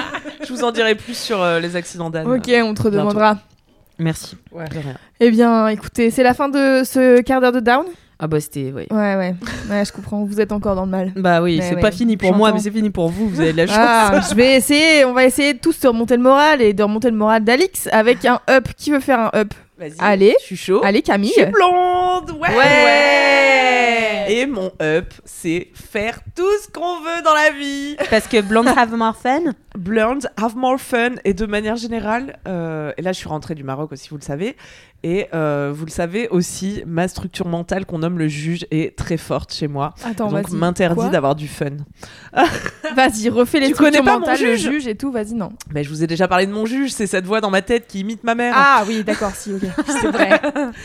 [0.47, 2.27] Je vous en dirai plus sur euh, les accidents d'âne.
[2.27, 3.39] Ok, on te redemandera.
[3.99, 4.37] Merci.
[4.51, 4.95] Ouais, de rien.
[5.21, 7.85] Eh bien, écoutez, c'est la fin de ce quart d'heure de down.
[8.19, 8.73] Ah bah c'était...
[8.73, 8.87] Ouais.
[8.91, 9.35] Ouais, ouais.
[9.69, 10.25] Ouais, je comprends.
[10.25, 11.13] Vous êtes encore dans le mal.
[11.17, 12.57] Bah oui, Mais c'est ouais, pas fini pour moi, j'entends.
[12.59, 13.77] mais c'est fini pour vous, vous avez de la chance.
[13.79, 15.05] Ah, je vais essayer.
[15.05, 17.89] On va essayer de tous de remonter le moral et de remonter le moral d'Alix
[17.93, 18.69] avec un up.
[18.77, 19.53] Qui veut faire un up?
[19.77, 19.95] Vas-y.
[19.99, 20.37] Allez.
[20.41, 20.81] Je suis chaud.
[20.85, 21.33] Allez, Camille.
[21.37, 22.31] Je suis blonde.
[22.33, 22.55] Ouais.
[22.55, 24.27] Ouais.
[24.29, 27.97] Et mon up, c'est faire tout ce qu'on veut dans la vie.
[28.11, 29.53] Parce que blonde have more fun.
[29.77, 33.65] Blondes have more fun et de manière générale, euh, et là je suis rentrée du
[33.65, 34.57] Maroc aussi, vous le savez,
[35.03, 39.17] et euh, vous le savez aussi, ma structure mentale qu'on nomme le juge est très
[39.17, 41.71] forte chez moi, Attends, donc m'interdit d'avoir du fun.
[42.95, 45.11] Vas-y, refais les Tu structures connais pas mon mentales, le juge juge et tout.
[45.11, 45.51] Vas-y, non.
[45.73, 47.87] Mais je vous ai déjà parlé de mon juge, c'est cette voix dans ma tête
[47.89, 49.63] qui imite ma mère Ah oui, d'accord, si, ok.
[49.87, 50.41] C'est vrai.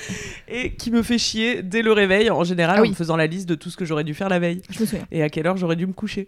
[0.47, 3.27] et qui me fait chier dès le réveil en général Ah en me faisant la
[3.27, 5.05] liste de tout ce que j'aurais dû faire la veille Je me souviens.
[5.11, 6.27] et à quelle heure j'aurais dû me coucher.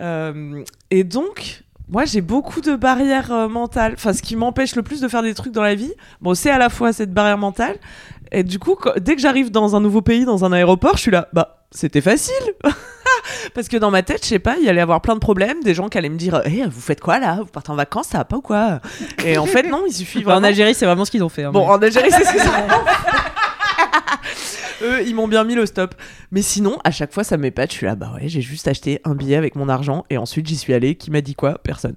[0.00, 3.94] Euh, et donc, moi, j'ai beaucoup de barrières euh, mentales.
[3.94, 6.50] Enfin, ce qui m'empêche le plus de faire des trucs dans la vie, bon, c'est
[6.50, 7.76] à la fois cette barrière mentale.
[8.30, 11.02] Et du coup, quand- dès que j'arrive dans un nouveau pays, dans un aéroport, je
[11.02, 12.34] suis là, bah, c'était facile.
[13.54, 15.62] Parce que dans ma tête, je sais pas, il y allait avoir plein de problèmes,
[15.62, 17.36] des gens qui allaient me dire, Eh, vous faites quoi là?
[17.40, 18.80] Vous partez en vacances, ça va pas ou quoi?
[19.24, 20.44] Et en fait, non, il suffit Bah, en.
[20.44, 21.44] Algérie, c'est vraiment ce qu'ils ont fait.
[21.44, 22.50] hein, Bon, mais- en Algérie, c'est ce que ça.
[24.82, 25.94] Eux, ils m'ont bien mis le stop.
[26.30, 27.70] Mais sinon, à chaque fois, ça m'épate.
[27.70, 30.46] Je suis là, bah ouais, j'ai juste acheté un billet avec mon argent et ensuite
[30.46, 30.94] j'y suis allée.
[30.94, 31.58] Qui m'a dit quoi?
[31.62, 31.96] Personne.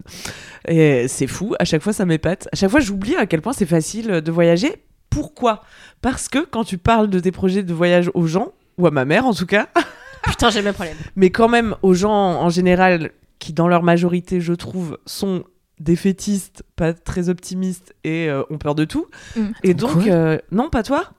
[0.68, 1.56] Et c'est fou.
[1.60, 2.48] À chaque fois, ça m'épate.
[2.52, 4.84] À chaque fois, j'oublie à quel point c'est facile de voyager.
[5.10, 5.64] Pourquoi?
[6.02, 9.06] Parce que quand tu parles de tes projets de voyage aux gens, ou à ma
[9.06, 9.68] mère en tout cas,
[10.24, 10.98] Putain, j'ai le même problème.
[11.16, 15.44] mais quand même aux gens en général qui, dans leur majorité, je trouve, sont
[15.80, 19.08] défaitistes, pas très optimistes et euh, ont peur de tout.
[19.36, 19.48] Mm.
[19.64, 21.12] Et donc, euh, non, pas toi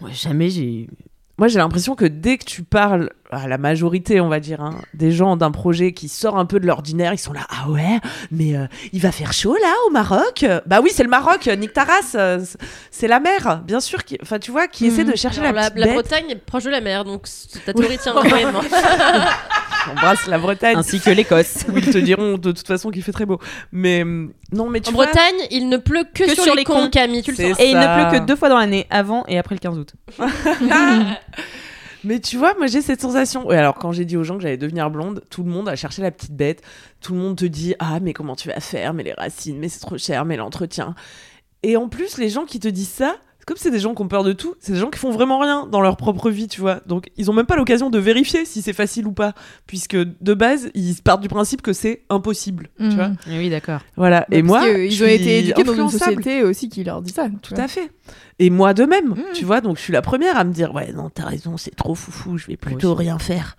[0.00, 0.88] Moi, jamais j'ai.
[1.38, 4.74] Moi, j'ai l'impression que dès que tu parles à la majorité, on va dire, hein,
[4.94, 8.00] des gens d'un projet qui sort un peu de l'ordinaire, ils sont là, ah ouais,
[8.32, 10.44] mais euh, il va faire chaud là au Maroc?
[10.66, 12.44] Bah oui, c'est le Maroc, Nick Taras, euh,
[12.90, 14.02] c'est la mer, bien sûr.
[14.02, 15.94] qui- Enfin, tu vois, qui essaie de chercher Alors, la la, petite la bête.
[15.94, 17.28] Bretagne est proche de la mer, donc
[17.64, 18.60] ta théorie tient moyennement.
[18.60, 20.76] On embrasse la Bretagne.
[20.76, 21.64] Ainsi que l'Écosse.
[21.72, 23.38] Où ils te diront de toute façon qu'il fait très beau.
[23.72, 26.54] Mais hum, non, mais tu En vois, Bretagne, il ne pleut que, Que sur, sur
[26.54, 26.90] les cons, cons.
[26.90, 27.66] Camille, tu le C'est sais.
[27.66, 29.94] Et il ne pleut que deux fois dans l'année, avant et après le 15 août.
[32.04, 33.50] Mais tu vois, moi j'ai cette sensation.
[33.50, 35.76] Et alors, quand j'ai dit aux gens que j'allais devenir blonde, tout le monde a
[35.76, 36.62] cherché la petite bête.
[37.00, 38.94] Tout le monde te dit Ah, mais comment tu vas faire?
[38.94, 40.94] Mais les racines, mais c'est trop cher, mais l'entretien.
[41.62, 43.16] Et en plus, les gens qui te disent ça,
[43.48, 45.38] comme c'est des gens qui ont peur de tout, c'est des gens qui font vraiment
[45.40, 46.80] rien dans leur propre vie, tu vois.
[46.86, 49.32] Donc, ils ont même pas l'occasion de vérifier si c'est facile ou pas.
[49.66, 52.94] Puisque de base, ils partent du principe que c'est impossible, tu Mhm.
[52.94, 53.10] vois.
[53.28, 53.80] Oui, d'accord.
[53.96, 54.26] Voilà.
[54.30, 57.10] et moi, ils je ont suis été éduqués dans une société aussi qui leur dit
[57.12, 57.28] ça.
[57.42, 57.64] Tout vois.
[57.64, 57.90] à fait.
[58.38, 59.22] Et moi de même, Mm.
[59.34, 61.74] tu vois, donc je suis la première à me dire ouais non t'as raison c'est
[61.74, 63.56] trop foufou je vais plutôt rien faire.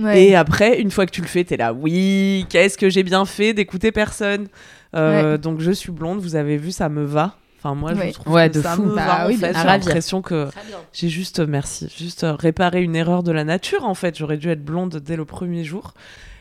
[0.00, 0.24] Ouais.
[0.24, 3.24] Et après une fois que tu le fais t'es là oui qu'est-ce que j'ai bien
[3.26, 4.48] fait d'écouter personne.
[4.96, 7.36] Euh, Donc je suis blonde vous avez vu ça me va.
[7.58, 8.82] Enfin moi je trouve Ouais, que de ça fou.
[8.84, 9.54] me Bah va oui, en fait.
[9.56, 10.48] J'ai l'impression que
[10.92, 14.48] j'ai juste merci juste euh, réparé une erreur de la nature en fait j'aurais dû
[14.48, 15.94] être blonde dès le premier jour.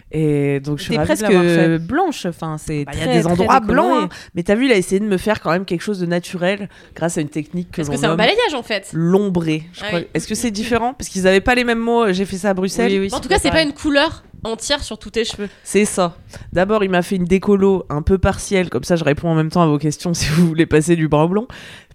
[0.10, 2.26] Et donc je suis ravie presque blanche.
[2.28, 2.86] Enfin, c'est.
[2.86, 4.10] Bah, Il y a des endroits blancs, hein.
[4.36, 6.70] mais t'as vu, il a essayé de me faire quand même quelque chose de naturel
[6.96, 8.90] grâce à une technique que Parce que c'est un balayage en fait.
[8.94, 9.64] l'ombré.
[9.74, 10.00] je Ah crois.
[10.00, 10.08] oui.
[10.14, 10.94] Est-ce que c'est différent?
[10.94, 12.10] Parce qu'ils avaient pas les mêmes mots.
[12.14, 12.90] J'ai fait ça à Bruxelles.
[12.94, 15.50] Oui, oui, en tout cas, c'est pas une couleur entière sur tous tes cheveux.
[15.64, 16.18] C'est ça.
[16.54, 18.70] D'abord, il m'a fait une décolo un peu partielle.
[18.70, 21.08] Comme ça, je réponds en même temps à vos questions si vous voulez passer du
[21.08, 21.48] brun au blanc.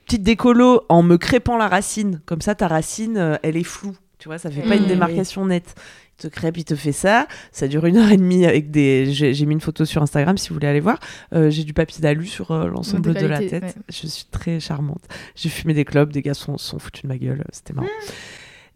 [0.07, 2.21] Petite décolo en me crêpant la racine.
[2.27, 3.97] Comme ça, ta racine, euh, elle est floue.
[4.19, 5.75] Tu vois, ça fait pas Mmh, une démarcation nette.
[6.19, 7.27] Il te crêpe, il te fait ça.
[7.51, 9.13] Ça dure une heure et demie avec des.
[9.13, 10.99] J'ai j'ai mis une photo sur Instagram si vous voulez aller voir.
[11.33, 13.63] Euh, J'ai du papier d'alu sur euh, l'ensemble De la tête.
[13.63, 13.75] ouais.
[13.89, 15.03] Je suis très charmante.
[15.35, 17.45] J'ai fumé des clopes, des gars sont, sont foutus de ma gueule.
[17.51, 17.89] C'était marrant.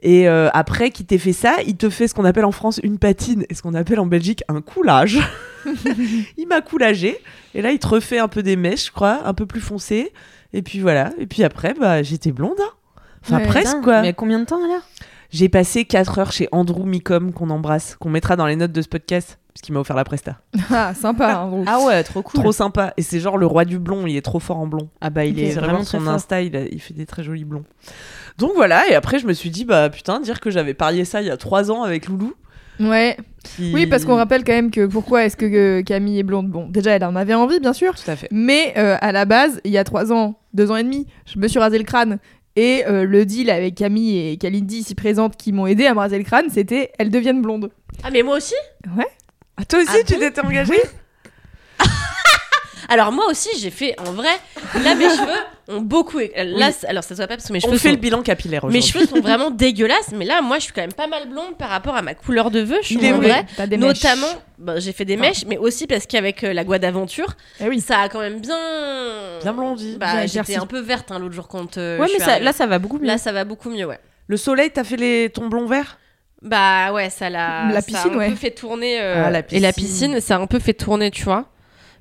[0.03, 2.81] Et euh, après qu'il t'ait fait ça, il te fait ce qu'on appelle en France
[2.83, 5.19] une patine et ce qu'on appelle en Belgique un coulage.
[6.37, 7.19] il m'a coulagé
[7.55, 10.13] et là il te refait un peu des mèches, je crois, un peu plus foncées.
[10.53, 11.11] Et puis voilà.
[11.19, 12.59] Et puis après, bah j'étais blonde.
[12.61, 12.71] hein.
[13.23, 13.47] Enfin Ouais.
[13.47, 14.03] presque Putain, quoi.
[14.03, 14.83] Mais combien de temps alors?
[15.31, 18.81] J'ai passé 4 heures chez Andrew Micom qu'on embrasse, qu'on mettra dans les notes de
[18.83, 20.37] ce podcast parce qu'il m'a offert la presta.
[20.71, 21.33] Ah, sympa.
[21.33, 21.65] hein.
[21.67, 22.41] Ah ouais, trop cool.
[22.41, 22.93] Trop sympa.
[22.99, 24.91] Et c'est genre le roi du blond, il est trop fort en blond.
[25.01, 26.13] Ah bah il est vraiment son fort.
[26.13, 27.65] Insta, il, a- il fait des très jolis blonds.
[28.37, 31.23] Donc voilà, et après je me suis dit, bah putain, dire que j'avais parié ça
[31.23, 32.35] il y a 3 ans avec Loulou.
[32.81, 33.17] Ouais.
[33.57, 36.51] qui- Oui, parce qu'on rappelle quand même que pourquoi est-ce que euh, Camille est blonde
[36.51, 37.95] Bon, déjà, elle en avait envie, bien sûr.
[37.95, 38.29] Tout à fait.
[38.31, 41.39] Mais euh, à la base, il y a trois ans, deux ans et demi, je
[41.39, 42.19] me suis rasé le crâne.
[42.57, 45.99] Et euh, le deal avec Camille et Kalindi ici présentes qui m'ont aidé à me
[46.01, 47.71] raser le crâne, c'était elles deviennent blondes.
[48.05, 48.55] Ah, mais moi aussi?
[49.59, 50.81] Ah, toi aussi, Ah tu bon t'étais engagée
[52.89, 54.29] Alors, moi aussi, j'ai fait en vrai.
[54.85, 56.21] Là, mes cheveux ont beaucoup.
[56.37, 58.23] Là, alors, ça se voit pas parce que mes On cheveux fait sont- le bilan
[58.23, 61.29] capillaire Mes cheveux sont vraiment dégueulasses, mais là, moi, je suis quand même pas mal
[61.29, 62.79] blonde par rapport à ma couleur de vœux.
[62.83, 63.45] Je suis en vrai.
[63.67, 63.77] des.
[63.77, 67.69] Notamment, bah, j'ai fait des mèches, mais aussi parce qu'avec euh, la Gua d'aventure, Eh
[67.69, 67.81] oui.
[67.81, 68.57] ça a quand même bien.
[69.43, 69.97] Bien blondi.
[69.99, 71.79] Bah, j'étais un peu verte hein, l'autre jour quand.
[71.79, 72.45] euh, Ouais, je mais suis ça, arrivée.
[72.45, 73.07] là ça va beaucoup mieux.
[73.07, 73.99] Là, ça va beaucoup mieux, ouais.
[74.29, 75.31] Le soleil, t'as fait les...
[75.31, 75.99] ton blond vert?
[76.43, 77.67] Bah ouais, ça l'a.
[77.73, 78.29] La ça piscine, a un ouais.
[78.31, 79.01] peu fait tourner.
[79.01, 80.21] euh, Ah, la Et la piscine.
[80.21, 81.47] ça a un peu fait tourner, tu vois.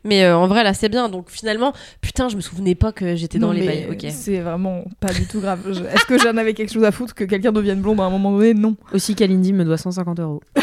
[0.04, 1.10] Mais euh, en vrai, là, c'est bien.
[1.10, 3.88] Donc finalement, putain, je me souvenais pas que j'étais dans les bails.
[3.92, 4.06] Ok.
[4.12, 5.62] C'est vraiment pas du tout grave.
[5.66, 8.10] Je- Est-ce que j'en avais quelque chose à foutre que quelqu'un devienne blonde à un
[8.12, 8.54] moment donné?
[8.54, 8.76] Non.
[8.94, 10.42] Aussi Kalindi me doit 150 euros.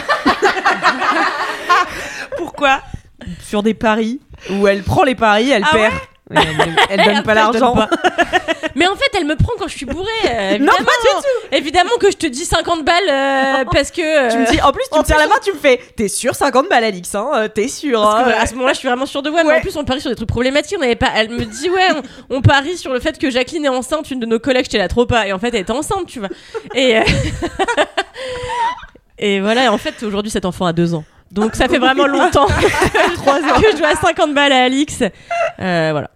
[2.36, 2.80] Pourquoi?
[3.40, 5.92] Sur des paris où elle prend les paris, elle Ah perd.
[6.30, 6.36] Ouais,
[6.90, 7.74] elle, elle donne pas l'argent.
[8.74, 10.08] Mais en fait, elle me prend quand je suis bourrée.
[10.28, 14.30] euh, Non, évidemment, Évidemment que je te dis 50 balles euh, parce que.
[14.30, 15.58] Tu me euh, dis, en plus, tu en me tiens plus, la main, tu me
[15.58, 18.54] fais, t'es sûr 50 balles, Alix, hein euh, T'es sûr parce que, hein à ce
[18.54, 19.42] moment-là, je suis vraiment sûre de moi.
[19.44, 19.58] Mais Ouais.
[19.58, 20.76] en plus, on parie sur des trucs problématiques.
[20.80, 21.10] On avait pas.
[21.14, 21.88] Elle me dit ouais,
[22.30, 24.10] on, on parie sur le fait que Jacqueline est enceinte.
[24.10, 25.26] Une de nos collègues, j'étais là trop pas.
[25.26, 26.28] Et en fait, elle était enceinte, tu vois.
[26.74, 27.02] Et euh,
[29.18, 29.64] et voilà.
[29.64, 31.04] Et en fait, aujourd'hui, cet enfant a deux ans.
[31.30, 35.02] Donc ça fait vraiment longtemps que je dois 50 balles à Alix.
[35.60, 36.10] Euh, voilà.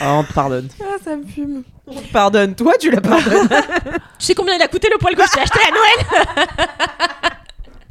[0.00, 0.68] Ah, on te pardonne.
[0.82, 1.62] Ah, ça me fume.
[2.12, 3.48] Pardonne, toi, tu la pardonnes.
[4.18, 6.48] Tu sais combien il a coûté le poil que je t'ai acheté à Noël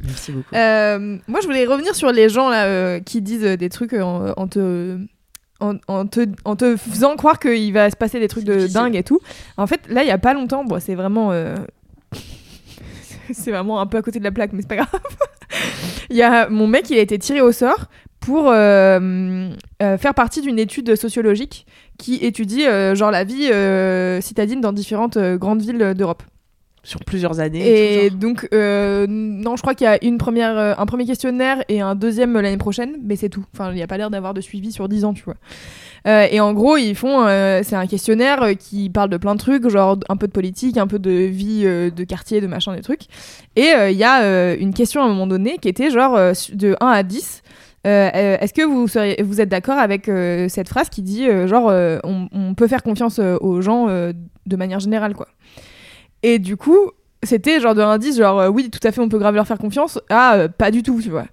[0.02, 0.54] Merci beaucoup.
[0.54, 3.92] Euh, moi, je voulais revenir sur les gens là euh, qui disent euh, des trucs
[3.94, 4.98] en, en te.
[5.60, 8.72] En, en te, en te faisant croire qu'il va se passer des trucs de difficile.
[8.74, 9.20] dingue et tout.
[9.58, 11.54] En fait, là, il y a pas longtemps, bon, c'est vraiment euh,
[13.32, 14.88] c'est vraiment un peu à côté de la plaque, mais c'est pas grave.
[16.08, 17.86] Il y a mon mec, il a été tiré au sort
[18.20, 19.50] pour euh,
[19.82, 21.66] euh, faire partie d'une étude sociologique
[21.98, 23.50] qui étudie euh, genre la vie
[24.22, 26.22] citadine dans différentes grandes villes d'Europe.
[26.82, 28.06] Sur plusieurs années.
[28.06, 31.94] Et donc, non, je crois qu'il y a une première, un premier questionnaire et un
[31.94, 33.44] deuxième l'année prochaine, mais c'est tout.
[33.52, 35.36] Enfin, il n'y a pas l'air d'avoir de suivi sur 10 ans, tu vois.
[36.30, 37.26] Et en gros, ils font,
[37.62, 40.86] c'est un questionnaire qui parle de plein de trucs, genre un peu de politique, un
[40.86, 43.02] peu de vie de quartier, de machin, des trucs.
[43.56, 46.86] Et il y a une question à un moment donné qui était genre de 1
[46.86, 47.42] à 10.
[47.86, 51.26] Euh, euh, Est-ce que vous, seriez, vous êtes d'accord avec euh, cette phrase qui dit
[51.46, 51.72] genre
[52.04, 55.28] on, peut faire confiance aux gens de manière générale quoi.
[56.22, 56.90] Et du coup,
[57.22, 59.98] c'était genre de l'indice genre oui tout à fait on peut grave leur faire confiance.
[60.10, 61.26] Ah pas du tout tu vois.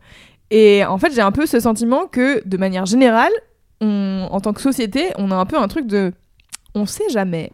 [0.49, 3.33] Et en fait j'ai un peu ce sentiment que de manière générale
[3.81, 6.13] en tant que société on a un peu un truc de
[6.77, 7.51] on sait jamais.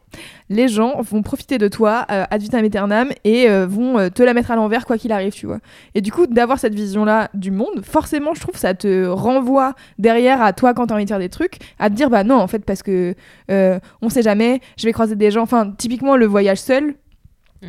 [0.50, 4.22] Les gens vont profiter de toi euh, ad vitam aeternam et euh, vont euh, te
[4.22, 5.60] la mettre à l'envers quoi qu'il arrive tu vois.
[5.96, 9.74] Et du coup d'avoir cette vision là du monde forcément je trouve ça te renvoie
[9.98, 12.36] derrière à toi quand t'as envie de faire des trucs à te dire bah non
[12.36, 13.16] en fait parce que
[13.50, 15.42] euh, on sait jamais je vais croiser des gens.
[15.42, 16.96] Enfin typiquement le voyage seul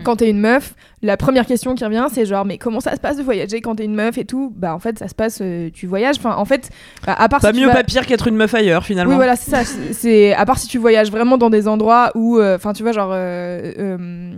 [0.03, 3.01] quand t'es une meuf, la première question qui revient, c'est genre, mais comment ça se
[3.01, 4.53] passe de voyager quand t'es une meuf et tout?
[4.57, 6.17] Bah, en fait, ça se passe, euh, tu voyages.
[6.19, 6.71] Enfin, en fait,
[7.07, 9.11] bah, à part Pas si mieux, vas- pas pire qu'être une meuf ailleurs, finalement.
[9.13, 9.63] Oui, voilà, c'est ça.
[9.93, 12.93] c'est- à part si tu voyages vraiment dans des endroits où, euh, enfin, tu vois,
[12.93, 14.33] genre, euh, euh,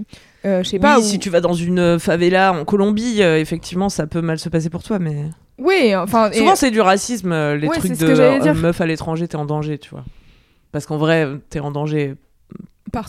[0.45, 0.97] euh, je sais pas.
[0.99, 4.39] oui, où- si tu vas dans une favela en Colombie, euh, effectivement, ça peut mal
[4.39, 5.17] se passer pour toi, mais.
[5.59, 6.31] Oui, enfin.
[6.33, 9.47] et- Souvent, c'est du racisme, les Ouais, trucs de euh, meuf à l'étranger, t'es en
[9.47, 10.05] danger, tu vois.
[10.73, 12.17] Parce qu'en vrai, t'es en danger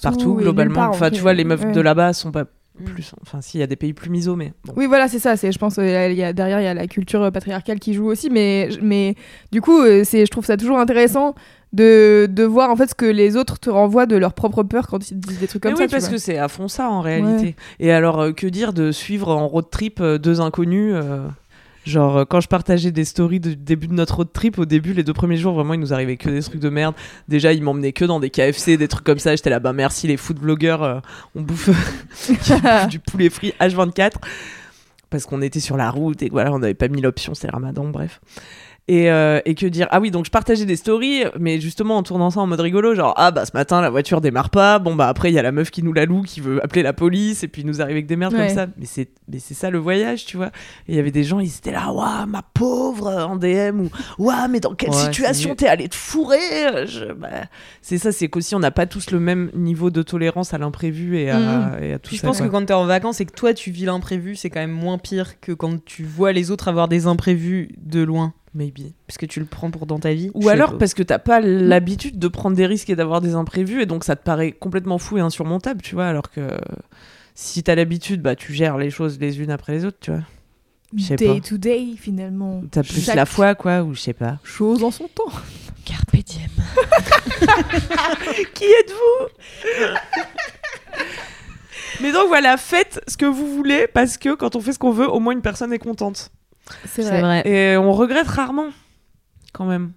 [0.02, 0.76] partout, globalement.
[0.76, 1.72] part, enfin, tu vois, les meufs Ouais.
[1.72, 2.46] de là-bas sont pas
[2.80, 2.84] Mm.
[2.84, 3.12] plus.
[3.24, 4.54] Enfin, si, il y a des pays plus miso, mais.
[4.66, 4.74] bon.
[4.78, 5.36] Oui, voilà, c'est ça.
[5.36, 7.96] C'est, je pense, euh, y a, derrière, il y a la culture euh, patriarcale qui
[7.96, 9.16] joue aussi, mais, mais
[9.52, 11.34] du coup, euh, c'est, je trouve ça toujours intéressant
[11.74, 14.88] de, de voir en fait ce que les autres te renvoient de leur propre peur
[14.88, 15.84] quand ils disent des trucs comme Mais ça.
[15.86, 16.14] oui, parce vois.
[16.14, 17.56] que c'est à fond ça en réalité.
[17.80, 21.28] Et alors, euh, que dire de suivre en road trip euh, deux inconnus euh,
[21.88, 24.92] Genre, euh, quand je partageais des stories du début de notre road trip, au début,
[24.92, 26.94] les deux premiers jours, vraiment, il nous arrivait que des trucs de merde.
[27.30, 29.36] Déjà, ils m'emmenaient que dans des KFC, des trucs comme ça.
[29.36, 31.00] J'étais là, bah merci les food blogueurs, euh,
[31.34, 31.70] on bouffe
[32.90, 34.16] du poulet frit H24.
[35.10, 37.86] Parce qu'on était sur la route et voilà, on n'avait pas mis l'option, c'est ramadan,
[37.86, 38.20] bref.
[38.90, 39.88] Et, euh, et que dire?
[39.92, 42.96] Ah oui, donc je partageais des stories, mais justement en tournant ça en mode rigolo,
[42.96, 45.42] genre Ah bah ce matin la voiture démarre pas, bon bah après il y a
[45.42, 47.96] la meuf qui nous la loue, qui veut appeler la police, et puis nous arrive
[47.98, 48.48] avec des merdes Ouais.
[48.48, 48.68] comme ça.
[48.78, 50.52] Mais c'est mais c'est ça le voyage, tu vois.
[50.88, 53.90] Et il y avait des gens, ils étaient là Waouh, ma pauvre en DM, ou
[54.20, 57.28] Waouh, mais dans quelle situation t'es allé te fourrer Je- bah,
[57.82, 61.18] C'est ça, c'est qu'aussi on n'a pas tous le même niveau de tolérance à l'imprévu
[61.18, 61.84] et, à- Mhm.
[61.84, 62.28] et à tout Puis je ça.
[62.28, 62.48] pense quoi.
[62.48, 64.98] que quand t'es en vacances et que toi tu vis l'imprévu, c'est quand même moins
[64.98, 68.34] pire que quand tu vois les autres avoir des imprévus de loin.
[68.58, 68.92] Maybe.
[69.06, 70.32] Parce que tu le prends pour dans ta vie.
[70.34, 70.78] Ou alors pas.
[70.80, 74.04] parce que t'as pas l'habitude de prendre des risques et d'avoir des imprévus et donc
[74.04, 76.58] ça te paraît complètement fou et insurmontable, tu vois, alors que
[77.36, 80.22] si t'as l'habitude, bah tu gères les choses les unes après les autres, tu vois.
[80.96, 81.40] Je sais day pas.
[81.48, 82.64] to day finalement.
[82.72, 84.40] T'as plus Chaque la foi, quoi, ou je sais pas.
[84.44, 85.32] Chose en son temps.
[85.86, 86.48] Carpe diem.
[88.56, 89.28] Qui êtes-vous?
[92.02, 94.92] Mais donc voilà, faites ce que vous voulez parce que quand on fait ce qu'on
[94.92, 96.32] veut, au moins une personne est contente.
[96.86, 97.22] C'est vrai.
[97.22, 97.48] vrai.
[97.48, 98.68] Et on regrette rarement,
[99.54, 99.92] quand même.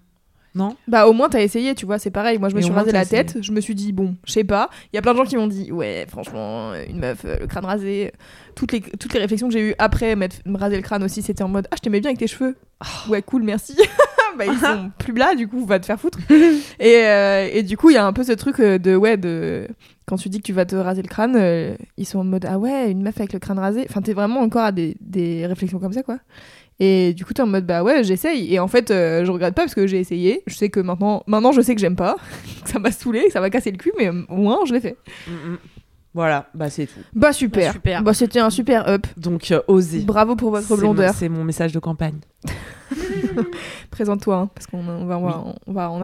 [0.53, 0.75] Non?
[0.85, 2.37] Bah au moins t'as essayé, tu vois, c'est pareil.
[2.37, 3.23] Moi je me suis rasé la essayé.
[3.25, 4.69] tête, je me suis dit bon, je sais pas.
[4.91, 7.47] Il y a plein de gens qui m'ont dit ouais, franchement, une meuf, euh, le
[7.47, 8.11] crâne rasé.
[8.53, 11.21] Toutes les toutes les réflexions que j'ai eues après m'être- me raser le crâne aussi,
[11.21, 12.57] c'était en mode ah je t'aimais bien avec tes cheveux.
[12.83, 13.11] Oh.
[13.11, 13.77] Ouais cool, merci.
[14.37, 16.19] bah ils sont plus là, du coup va te faire foutre.
[16.29, 19.15] et, euh, et du coup il y a un peu ce truc euh, de ouais
[19.15, 19.69] de
[20.05, 22.45] quand tu dis que tu vas te raser le crâne, euh, ils sont en mode
[22.45, 23.85] ah ouais une meuf avec le crâne rasé.
[23.89, 26.17] Enfin t'es vraiment encore à des, des réflexions comme ça quoi.
[26.83, 28.51] Et du coup, t'es en mode bah ouais, j'essaye.
[28.51, 30.41] Et en fait, euh, je regrette pas parce que j'ai essayé.
[30.47, 32.15] Je sais que maintenant, maintenant, je sais que j'aime pas.
[32.63, 34.79] que ça m'a saoulé, que ça m'a cassé le cul, mais au moins, je l'ai
[34.79, 34.97] fait.
[35.27, 35.57] Mm, mm.
[36.15, 36.99] Voilà, bah c'est tout.
[37.13, 37.67] Bah super.
[37.67, 38.03] Bah, super.
[38.03, 39.05] Bah c'était un super up.
[39.15, 39.99] Donc euh, osez.
[40.01, 41.13] Bravo pour votre blondeur.
[41.13, 42.17] C'est mon message de campagne.
[43.91, 46.03] Présente-toi, hein, parce qu'on on va, on va, on va, on va-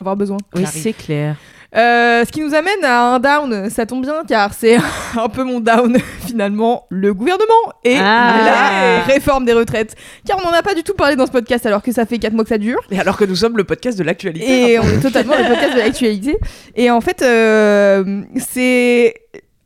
[0.00, 0.38] avoir besoin.
[0.56, 1.36] Oui, c'est clair.
[1.76, 4.76] Euh, ce qui nous amène à un down, ça tombe bien car c'est
[5.18, 9.02] un peu mon down finalement, le gouvernement et Ah.
[9.06, 9.94] la réforme des retraites.
[10.26, 12.18] Car on n'en a pas du tout parlé dans ce podcast alors que ça fait
[12.18, 12.80] 4 mois que ça dure.
[12.90, 14.72] Et alors que nous sommes le podcast de l'actualité.
[14.72, 16.36] Et on est totalement le podcast de l'actualité.
[16.76, 19.14] Et en fait, euh, c'est.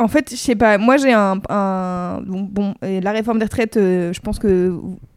[0.00, 1.40] En fait, je sais pas, moi j'ai un.
[1.50, 4.72] un- Bon, bon, et la réforme des retraites, euh, je pense que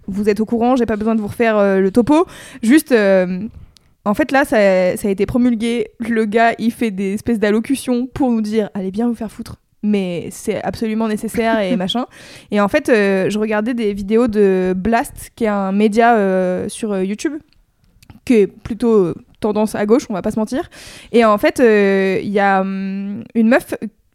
[0.08, 2.26] vous êtes au courant, j'ai pas besoin de vous refaire euh, le topo.
[2.63, 2.91] Juste.
[2.91, 3.39] euh,
[4.05, 5.89] en fait, là, ça, ça a été promulgué.
[5.99, 9.57] Le gars, il fait des espèces d'allocutions pour nous dire allez bien vous faire foutre.
[9.83, 12.05] Mais c'est absolument nécessaire et machin.
[12.51, 16.69] Et en fait, euh, je regardais des vidéos de Blast, qui est un média euh,
[16.69, 17.33] sur euh, YouTube,
[18.25, 20.69] qui est plutôt tendance à gauche, on va pas se mentir.
[21.11, 23.73] Et en fait, il y a hum, une meuf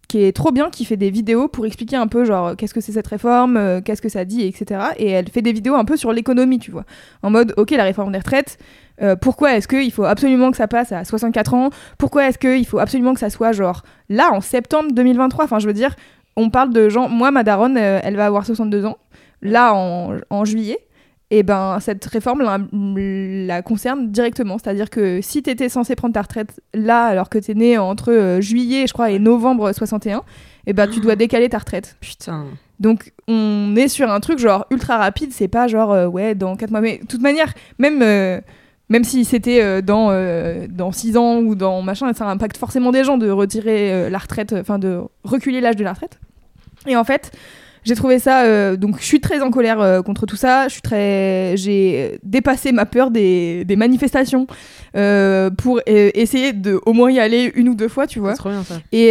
[0.09, 2.81] qui est trop bien, qui fait des vidéos pour expliquer un peu, genre, qu'est-ce que
[2.81, 4.81] c'est cette réforme, euh, qu'est-ce que ça dit, etc.
[4.99, 6.85] Et elle fait des vidéos un peu sur l'économie, tu vois.
[7.23, 8.59] En mode, ok, la réforme des retraites,
[9.03, 11.71] euh, pourquoi est-ce qu'il faut absolument que ça passe à 64 ans?
[11.99, 15.67] Pourquoi est-ce qu'il faut absolument que ça soit, genre, là, en septembre 2023 Enfin, je
[15.67, 15.97] veux dire,
[16.37, 17.09] on parle de gens...
[17.09, 18.99] Moi, ma daronne, euh, elle va avoir 62 ans,
[19.43, 20.86] là, en, en juillet.
[21.31, 24.59] Et ben, cette réforme la, la concerne directement.
[24.59, 27.79] C'est-à-dire que si tu étais censé prendre ta retraite là, alors que tu es né
[27.79, 30.23] entre euh, juillet, je crois, et novembre 61,
[30.67, 31.97] et ben, tu dois décaler ta retraite.
[32.01, 32.45] Putain.
[32.79, 35.33] Donc, on est sur un truc genre ultra rapide.
[35.33, 36.81] C'est pas genre, euh, ouais, dans 4 mois.
[36.81, 38.03] Mais de toute manière, même.
[38.03, 38.41] euh,
[38.89, 40.13] même si c'était dans,
[40.69, 44.53] dans 6 ans ou dans machin, ça impacte forcément des gens de retirer la retraite,
[44.53, 46.21] enfin de reculer l'âge de la retraite.
[46.87, 47.33] Et en fait,
[47.87, 48.45] j'ai trouvé ça.
[48.45, 50.67] euh, donc, je suis très en colère euh, contre tout ça.
[50.67, 51.55] Je suis très.
[51.57, 54.47] J'ai dépassé ma peur des, des manifestations
[54.97, 58.33] euh, pour euh, essayer de au moins y aller une ou deux fois, tu vois.
[58.33, 58.75] C'est trop bien ça.
[58.93, 59.11] Et,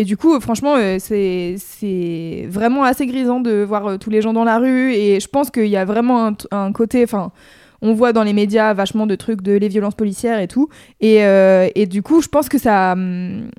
[0.00, 4.44] et du coup, franchement, c'est c'est vraiment assez grisant de voir tous les gens dans
[4.44, 4.92] la rue.
[4.92, 7.02] Et je pense qu'il y a vraiment un, côté.
[7.04, 7.32] Enfin,
[7.80, 10.68] on voit dans les médias vachement de trucs de les violences policières et tout.
[11.00, 13.50] Et, euh, et du coup, je pense que ça, hum,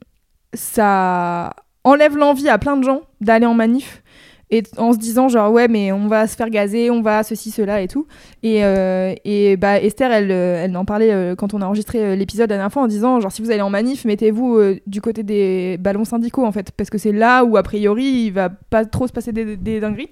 [0.53, 4.03] ça enlève l'envie à plein de gens d'aller en manif.
[4.51, 7.51] Et en se disant genre ouais mais on va se faire gazer, on va ceci
[7.51, 8.07] cela et tout.
[8.41, 12.15] Et, euh, et bah Esther elle, euh, elle en parlait euh, quand on a enregistré
[12.15, 15.01] l'épisode la dernière fois en disant genre si vous allez en manif mettez-vous euh, du
[15.01, 18.49] côté des ballons syndicaux en fait parce que c'est là où a priori il va
[18.49, 20.09] pas trop se passer des, des dingueries.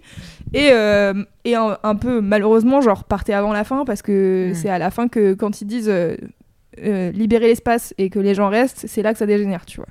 [0.54, 0.67] Et,
[1.45, 4.54] et un, un peu malheureusement genre partez avant la fin parce que Mm.
[4.54, 5.91] c'est à la fin que quand ils disent
[6.84, 9.88] libérer l'espace et que les gens restent c'est là que ça dégénère tu vois.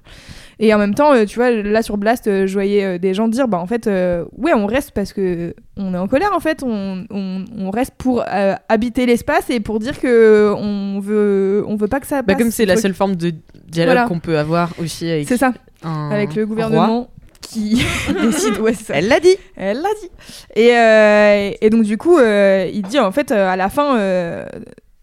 [0.58, 3.12] Et en même temps, euh, tu vois, là sur Blast, euh, je voyais euh, des
[3.12, 6.30] gens dire, bah en fait, euh, ouais, on reste parce que on est en colère
[6.34, 10.98] en fait, on, on, on reste pour euh, habiter l'espace et pour dire que on
[10.98, 12.82] veut, on veut pas que ça Bah, comme c'est ce la truc.
[12.82, 13.32] seule forme de
[13.68, 14.08] dialogue Voilà.
[14.08, 15.52] qu'on peut avoir aussi avec, C'est ça,
[15.84, 16.48] un avec le roi.
[16.48, 17.10] gouvernement
[17.42, 17.82] qui
[18.22, 18.94] décide, ouais, c'est ça.
[18.96, 19.36] Elle l'a dit.
[19.56, 20.10] Elle l'a dit.
[20.56, 23.98] Et, euh, et donc, du coup, euh, il dit en fait, euh, à la fin,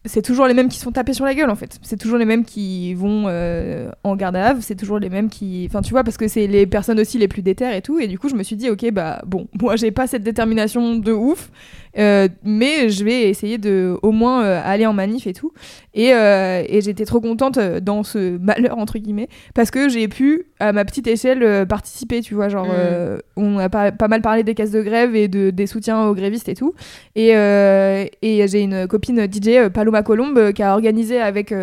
[0.05, 1.79] c'est toujours les mêmes qui se font taper sur la gueule en fait.
[1.81, 5.29] C'est toujours les mêmes qui vont euh, en garde à vue, c'est toujours les mêmes
[5.29, 5.65] qui.
[5.69, 7.99] Enfin, tu vois, parce que c'est les personnes aussi les plus déterres et tout.
[7.99, 10.97] Et du coup, je me suis dit, ok, bah bon, moi j'ai pas cette détermination
[10.97, 11.49] de ouf,
[11.97, 15.51] euh, mais je vais essayer de au moins euh, aller en manif et tout.
[15.93, 20.47] Et, euh, et j'étais trop contente dans ce malheur entre guillemets parce que j'ai pu
[20.59, 23.17] à ma petite échelle participer tu vois genre Mm.
[23.35, 26.15] on a pas, pas mal parlé des caisses de grève et de, des soutiens aux
[26.15, 26.73] grévistes et tout
[27.15, 31.53] et, et j'ai une copine DJ Paloma Colombe qui a organisé avec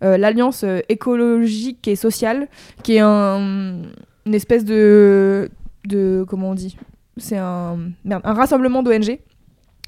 [0.00, 2.48] l'alliance écologique et sociale
[2.82, 3.76] qui est un,
[4.26, 5.48] une espèce de
[5.86, 6.76] de comment on dit?
[7.16, 9.18] C'est un un rassemblement d'ONG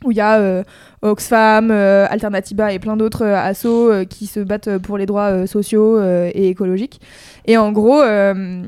[0.04, 0.62] où il y a euh,
[1.02, 5.06] Oxfam, euh, Alternativa et plein d'autres euh, assos euh, qui se battent euh, pour les
[5.06, 7.00] droits sociaux et écologiques.
[7.46, 8.62] Et en gros, euh,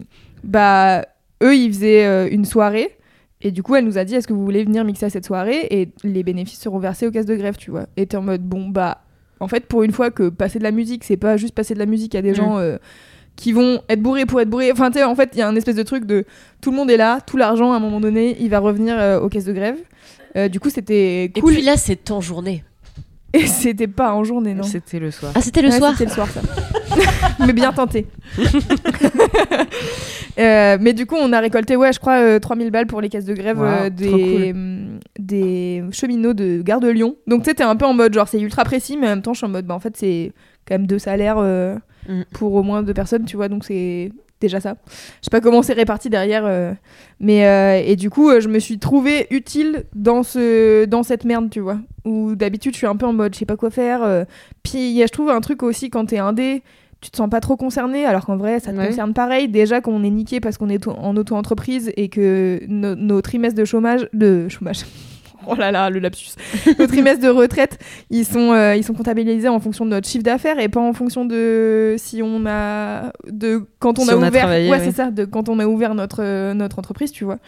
[0.45, 1.03] bah,
[1.43, 2.97] eux, ils faisaient une soirée.
[3.43, 5.27] Et du coup, elle nous a dit Est-ce que vous voulez venir mixer à cette
[5.27, 5.67] soirée?
[5.71, 7.87] Et les bénéfices seront versés aux caisses de grève, tu vois.
[7.97, 9.03] Et t'es en mode Bon, bah,
[9.41, 11.79] en fait, pour une fois que passer de la musique, c'est pas juste passer de
[11.79, 12.35] la musique à des Mm.
[12.35, 12.61] gens.
[13.37, 14.73] qui vont être bourrés pour être bourrés.
[14.73, 16.25] Enfin, tu sais, en fait, il y a un espèce de truc de
[16.63, 19.29] tout le monde est là, tout l'argent, à un moment donné, il va revenir aux
[19.29, 19.77] caisses de grève.
[20.37, 21.55] Euh, du coup, c'était Et cool.
[21.55, 22.63] puis là, c'est en journée.
[23.33, 25.33] Et c'était pas en journée, non C'était le soir.
[25.35, 26.41] Ah, c'était le Ouais, soir C'était le soir, ça.
[27.47, 28.07] mais bien tenté.
[30.39, 33.09] Euh, mais du coup, on a récolté, ouais, je crois, euh, 3000 balles pour les
[33.09, 37.17] caisses de grève Wow, euh, des, hum, des cheminots de Gare de Lyon.
[37.27, 39.23] Donc, tu sais, t'es un peu en mode, genre, c'est ultra précis, mais en même
[39.23, 40.33] temps, je suis en mode, bah, en fait, c'est
[40.69, 41.77] quand même deux salaires euh,
[42.09, 42.23] Mm.
[42.35, 44.77] pour au moins deux personnes, tu vois, donc c'est déjà ça.
[44.87, 46.73] Je sais pas comment c'est réparti derrière, euh,
[47.21, 51.25] mais euh, et du coup, euh, je me suis trouvée utile dans ce dans cette
[51.25, 51.79] merde, tu vois.
[52.05, 54.25] Où d'habitude, je suis un peu en mode, je sais pas quoi faire.
[54.63, 56.63] Puis, il y a, je trouve un truc aussi quand t'es indé,
[57.01, 58.87] tu te sens pas trop concerné, alors qu'en vrai, ça te Ouais.
[58.89, 59.49] concerne pareil.
[59.49, 63.65] Déjà qu'on est niqué parce qu'on est en auto-entreprise et que no- nos trimestres de
[63.65, 64.85] chômage, de chômage.
[65.51, 66.31] Oh là là, le lapsus.
[66.79, 67.79] Nos trimestres de retraite,
[68.11, 70.93] ils sont, euh, ils sont comptabilisés en fonction de notre chiffre d'affaires et pas en
[70.93, 74.49] fonction de si on a de quand on Si a on ouvert.
[74.49, 74.81] ouais, ouais.
[74.81, 77.39] c'est ça, de quand on a ouvert notre euh, notre entreprise, tu vois.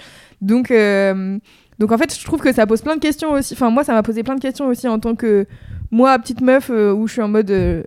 [0.40, 1.38] Donc euh,
[1.78, 3.54] donc en fait, je trouve que ça pose plein de questions aussi.
[3.54, 5.46] Enfin moi, ça m'a posé plein de questions aussi en tant que
[5.90, 7.84] moi petite meuf où je suis en mode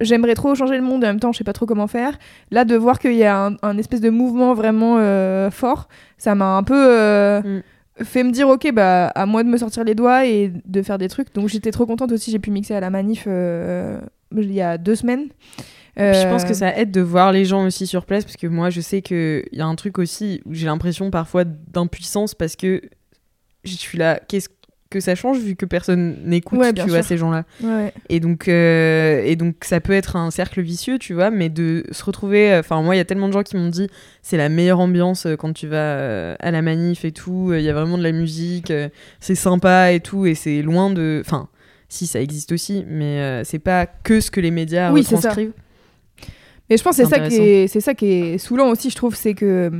[0.00, 2.18] j'aimerais trop changer le monde et en même temps je sais pas trop comment faire.
[2.50, 6.34] Là de voir qu'il y a un, un espèce de mouvement vraiment euh, fort, ça
[6.34, 7.62] m'a un peu euh, Mm.
[8.02, 10.98] Fait me dire ok bah à moi de me sortir les doigts et de faire
[10.98, 11.34] des trucs.
[11.34, 14.00] Donc j'étais trop contente aussi, j'ai pu mixer à la manif euh,
[14.36, 15.28] il y a deux semaines.
[15.96, 18.46] Je pense Euh, que ça aide de voir les gens aussi sur place parce que
[18.46, 22.56] moi je sais qu'il y a un truc aussi où j'ai l'impression parfois d'impuissance parce
[22.56, 22.80] que
[23.64, 24.48] je suis là, qu'est-ce
[24.90, 27.92] que ça change vu que personne n'écoute Ouais, tu vois ces gens-là Ouais.
[28.08, 31.84] et donc euh, et donc ça peut être un cercle vicieux tu vois mais de
[31.92, 33.88] se retrouver enfin moi il y a tellement de gens qui m'ont dit
[34.22, 37.62] c'est la meilleure ambiance euh, quand tu vas euh, à la manif et tout il
[37.62, 38.88] y a vraiment de la musique euh,
[39.20, 41.48] c'est sympa et tout et c'est loin de enfin
[41.88, 45.10] si ça existe aussi mais euh, c'est pas que ce que les médias Oui, c'est
[45.16, 45.30] ça.
[45.30, 45.52] retranscrivent
[46.68, 48.96] Mais je pense que c'est ça qui est, c'est ça qui est saoulant aussi, je
[48.96, 49.70] trouve, c'est que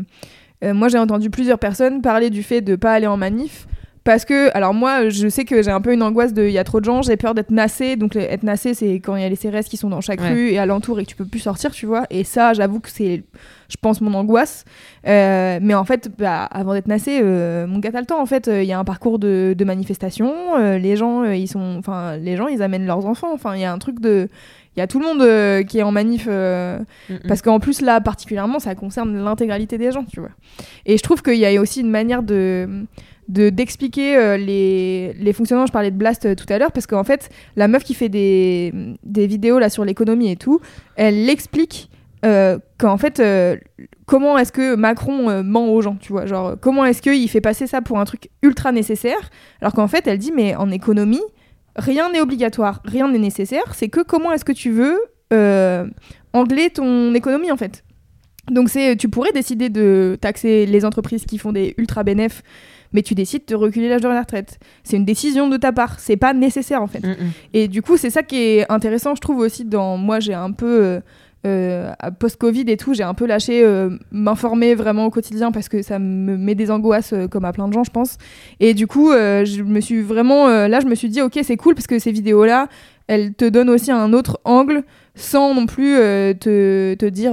[0.64, 3.66] euh, moi j'ai entendu plusieurs personnes parler du fait de pas aller en manif.
[4.02, 6.58] Parce que, alors moi, je sais que j'ai un peu une angoisse de il y
[6.58, 7.96] a trop de gens, j'ai peur d'être nassé.
[7.96, 10.30] Donc, être nassé, c'est quand il y a les CRS qui sont dans chaque Ouais.
[10.30, 12.04] rue et alentour et que tu peux plus sortir, tu vois.
[12.08, 13.24] Et ça, j'avoue que c'est,
[13.68, 14.64] je pense, mon angoisse.
[15.06, 18.22] Euh, mais en fait, bah, avant d'être nassé, euh, mon gars, t'as le temps.
[18.22, 20.32] En fait, euh, il y a un parcours de, de manifestation.
[20.78, 23.32] les gens, ils sont, enfin, les gens, ils amènent leurs enfants.
[23.34, 24.28] Enfin, il y a un truc de,
[24.76, 26.26] il y a tout le monde euh, qui est en manif.
[26.26, 26.78] euh,
[27.10, 27.18] Mm, mm.
[27.28, 30.30] parce qu'en plus, là, particulièrement, ça concerne l'intégralité des gens, tu vois.
[30.86, 32.66] Et je trouve qu'il y a aussi une manière de-
[33.30, 35.66] d'expliquer euh, les, les fonctionnements.
[35.66, 38.08] Je parlais de Blast euh, tout à l'heure, parce qu'en fait, la meuf qui fait
[38.08, 38.72] des,
[39.04, 40.60] des vidéos là sur l'économie et tout,
[40.96, 41.90] elle l'explique
[42.24, 43.56] euh, qu'en fait, euh,
[44.04, 46.26] comment est-ce que Macron ment aux gens, tu vois.
[46.26, 50.06] Genre, comment est-ce qu'il fait passer ça pour un truc ultra nécessaire, alors qu'en fait,
[50.06, 51.22] elle dit, mais en économie,
[51.76, 54.98] rien n'est obligatoire, rien n'est nécessaire, c'est que comment est-ce que tu veux
[56.32, 57.84] angler ton économie en fait.
[58.50, 58.68] Donc
[58.98, 62.42] tu pourrais décider de taxer les entreprises qui font des ultra bénéfices,
[62.92, 64.58] mais tu décides de reculer l'âge de la retraite.
[64.84, 67.00] C'est une décision de ta part, c'est pas nécessaire en fait.
[67.00, 67.30] Mm, mm.
[67.54, 69.64] Et du coup, c'est ça qui est intéressant, je trouve aussi.
[69.64, 71.00] Dans moi, j'ai un peu euh,
[71.46, 75.80] euh, post-Covid et tout, j'ai un peu lâché euh, m'informer vraiment au quotidien parce que
[75.80, 78.18] ça me met des angoisses euh, comme à plein de gens, je pense.
[78.60, 81.74] Et du coup, je me suis vraiment là, je me suis dit, ok, c'est cool
[81.74, 82.68] parce que ces vidéos-là,
[83.06, 84.82] elles te donnent aussi un autre angle
[85.14, 87.32] sans non plus te, te dire.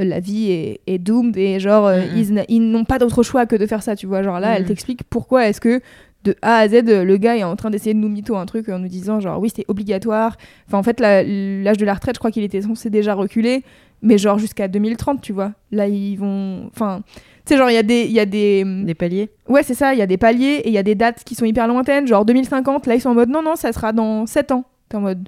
[0.00, 3.22] Euh, la vie est, est doomed et genre euh, ils, n'a- ils n'ont pas d'autre
[3.22, 4.22] choix que de faire ça tu vois.
[4.22, 4.68] Genre là elle Mhm.
[4.68, 5.80] t'explique pourquoi est-ce que
[6.24, 8.68] de A à Z le gars est en train d'essayer de nous mytho un truc
[8.68, 10.36] en nous disant genre oui c'est obligatoire.
[10.66, 13.62] Enfin en fait l'âge de la retraite je crois qu'il était censé déjà reculer
[14.02, 15.52] mais genre jusqu'à 2030 tu vois.
[15.72, 17.02] Là ils vont enfin
[17.46, 19.30] tu sais genre il y a des il y a des des paliers.
[19.48, 21.34] Ouais c'est ça il y a des paliers et il y a des dates qui
[21.34, 22.06] sont hyper lointaines.
[22.06, 24.64] Genre 2050 là ils sont en mode non non ça sera dans 7 ans.
[24.90, 25.26] T'es en mode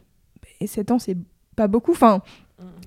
[0.60, 1.16] et 7 ans c'est
[1.56, 1.92] pas beaucoup.
[1.92, 2.20] Enfin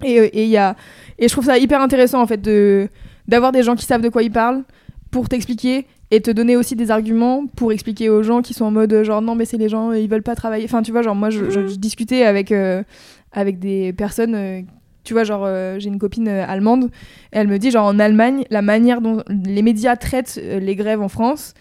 [0.04, 0.76] et euh, et y a
[1.20, 2.88] et je trouve ça hyper intéressant en fait de
[3.28, 4.64] d'avoir des gens qui savent de quoi ils parlent
[5.12, 8.72] pour t'expliquer et te donner aussi des arguments pour expliquer aux gens qui sont en
[8.72, 10.66] mode euh, genre non mais c'est les gens ils veulent pas travailler.
[10.66, 12.84] Enfin tu vois genre moi je, je- je discutais avec euh,
[13.32, 14.62] avec des personnes euh,
[15.04, 16.86] tu vois genre euh, j'ai une copine euh, allemande.
[17.34, 20.76] Et elle me dit genre en Allemagne la manière dont les médias traitent euh, les
[20.76, 21.54] grèves en France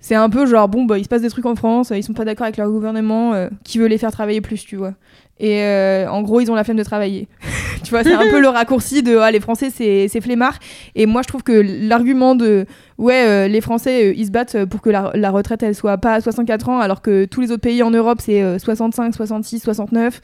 [0.00, 2.02] c'est un peu genre bon bah il se passe des trucs en France euh, ils
[2.02, 4.94] sont pas d'accord avec leur gouvernement euh, qui veut les faire travailler plus tu vois
[5.42, 7.28] et euh, en gros ils ont la flemme de travailler.
[7.82, 10.56] Tu vois c'est un peu le raccourci de ah, les Français c'est flemmard.
[10.94, 12.64] Et moi je trouve que l'argument de
[12.96, 15.98] ouais euh, les Français euh, ils se battent pour que la, la retraite elle soit
[15.98, 19.12] pas à 64 ans alors que tous les autres pays en Europe c'est euh, 65
[19.14, 20.20] 66 69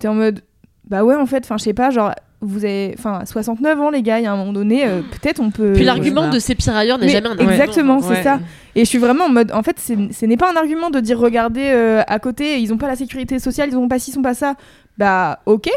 [0.00, 0.42] t'es en mode
[0.88, 4.02] bah ouais en fait enfin je sais pas genre vous avez enfin 69 ans les
[4.02, 6.54] gars il y a un moment donné euh, peut-être on peut Puis l'argument de c'est
[6.54, 7.50] pire ailleurs n'est Mais jamais un argument.
[7.50, 8.22] exactement, c'est Ouais.
[8.22, 8.38] ça.
[8.76, 11.18] Et je suis vraiment en mode, en fait, ce n'est pas un argument de dire,
[11.18, 14.18] regardez, euh, à côté, ils ont pas la sécurité sociale, ils ont pas ci, ils
[14.18, 14.54] ont pas ça.
[14.98, 15.68] Bah, ok.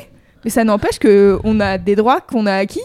[0.43, 2.81] Mais ça n'empêche que on a des droits qu'on a acquis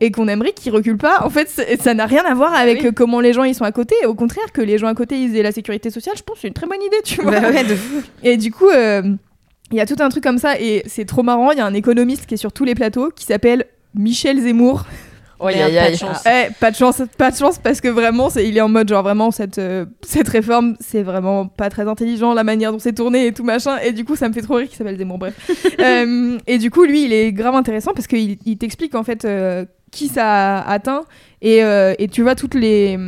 [0.00, 1.24] et qu'on aimerait qu'ils reculent pas.
[1.24, 1.48] En fait,
[1.80, 2.86] ça n'a rien à voir avec Oui.
[2.88, 3.96] euh, comment les gens ils sont à côté.
[4.06, 6.42] Au contraire, que les gens à côté ils aient la sécurité sociale, je pense que
[6.42, 7.32] c'est une très bonne idée, tu vois.
[7.40, 8.02] Bah ouais, de fou.
[8.22, 9.02] Et du coup, euh,
[9.70, 11.50] il y a tout un truc comme ça et c'est trop marrant.
[11.52, 13.64] Il y a un économiste qui est sur tous les plateaux qui s'appelle
[13.94, 14.84] Michel Zemmour.
[15.42, 15.92] Oh, y a Aïe, pas aïe.
[15.92, 16.22] de chance.
[16.26, 19.02] Eh, pas de chance, pas de chance parce que vraiment, il est en mode genre
[19.02, 23.28] vraiment cette euh, cette réforme, c'est vraiment pas très intelligent la manière dont c'est tourné
[23.28, 23.78] et tout machin.
[23.78, 25.16] Et du coup, ça me fait trop rire qu'il s'appelle Zemmour.
[25.16, 25.34] Bref.
[25.80, 29.24] Euh, et du coup, lui, il est grave intéressant parce qu'il il t'explique en fait
[29.24, 31.04] euh, qui ça a atteint
[31.40, 32.98] et, euh, et tu vois toutes les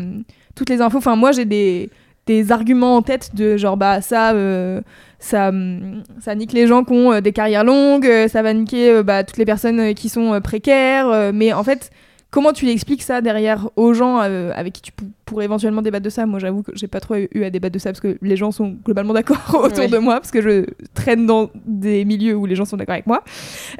[0.54, 0.96] toutes les infos.
[0.96, 1.90] Enfin, moi, j'ai des
[2.26, 4.80] des arguments en tête de genre bah ça euh,
[5.22, 8.52] ça, hum, ça nique les gens qui ont euh, des carrières longues, euh, ça va
[8.52, 11.08] niquer euh, bah, toutes les personnes euh, qui sont euh, précaires.
[11.08, 11.90] euh, mais en fait,
[12.30, 16.04] comment tu l'expliques ça derrière aux gens euh, avec qui tu pou- pourrais éventuellement débattre
[16.04, 16.26] de ça?
[16.26, 18.50] Moi, j'avoue que j'ai pas trop eu à débattre de ça parce que les gens
[18.50, 19.88] sont globalement d'accord autour Ouais.
[19.88, 20.64] de moi parce que je
[20.94, 23.22] traîne dans des milieux où les gens sont d'accord avec moi.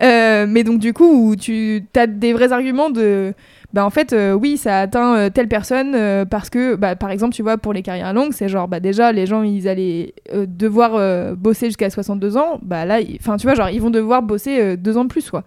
[0.03, 3.33] Euh, mais donc, du coup, où tu as des vrais arguments de
[3.73, 7.11] bah en fait euh, oui ça atteint euh, telle personne euh, parce que bah, par
[7.11, 10.15] exemple tu vois pour les carrières longues c'est genre bah déjà les gens ils allaient
[10.35, 14.77] devoir bosser jusqu'à 62 ans bah là enfin tu vois genre ils vont devoir bosser
[14.77, 15.45] deux ans de plus quoi.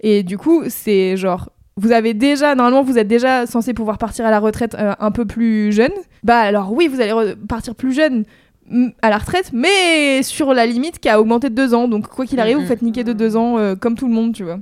[0.00, 4.26] Et du coup c'est genre vous avez déjà normalement vous êtes déjà censé pouvoir partir
[4.26, 5.92] à la retraite un peu plus jeune.
[6.24, 8.24] Bah alors oui vous allez partir plus jeune
[8.68, 11.86] mm, à la retraite mais sur la limite qui a augmenté de deux ans.
[11.88, 12.62] Donc quoi qu'il arrive Mhm.
[12.62, 14.58] vous faites niquer de deux ans euh, comme tout le monde tu vois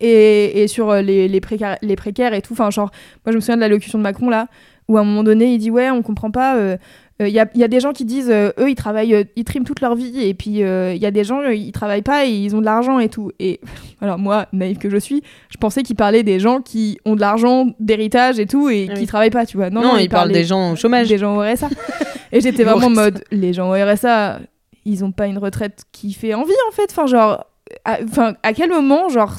[0.00, 2.52] et, et sur euh, les, les, précaires, les précaires et tout.
[2.54, 2.90] Enfin, genre,
[3.24, 4.48] moi je me souviens de l'allocution de Macron là,
[4.88, 6.56] où à un moment donné il dit Ouais, on comprend pas.
[6.56, 6.76] euh,
[7.20, 9.44] Il y, a, y a des gens qui disent euh, eux ils travaillent, euh, ils
[9.44, 12.26] triment toute leur vie et puis il y a des gens euh, ils travaillent pas
[12.26, 13.30] et ils ont de l'argent et tout.
[13.38, 13.60] Et
[14.00, 17.20] alors moi, naïve que je suis, je pensais qu'il parlait des gens qui ont de
[17.20, 18.94] l'argent, d'héritage et tout et Oui.
[18.98, 19.70] qui travaillent pas, tu vois.
[19.70, 21.08] Non, Non, non, il parle des gens au chômage.
[21.08, 21.68] Des gens au RSA.
[22.32, 24.40] et j'étais vraiment en mode les gens au RSA,
[24.86, 26.88] ils ont pas une retraite qui fait envie en fait.
[26.90, 27.46] Enfin, genre,
[27.84, 29.34] à, enfin, à quel moment, genre,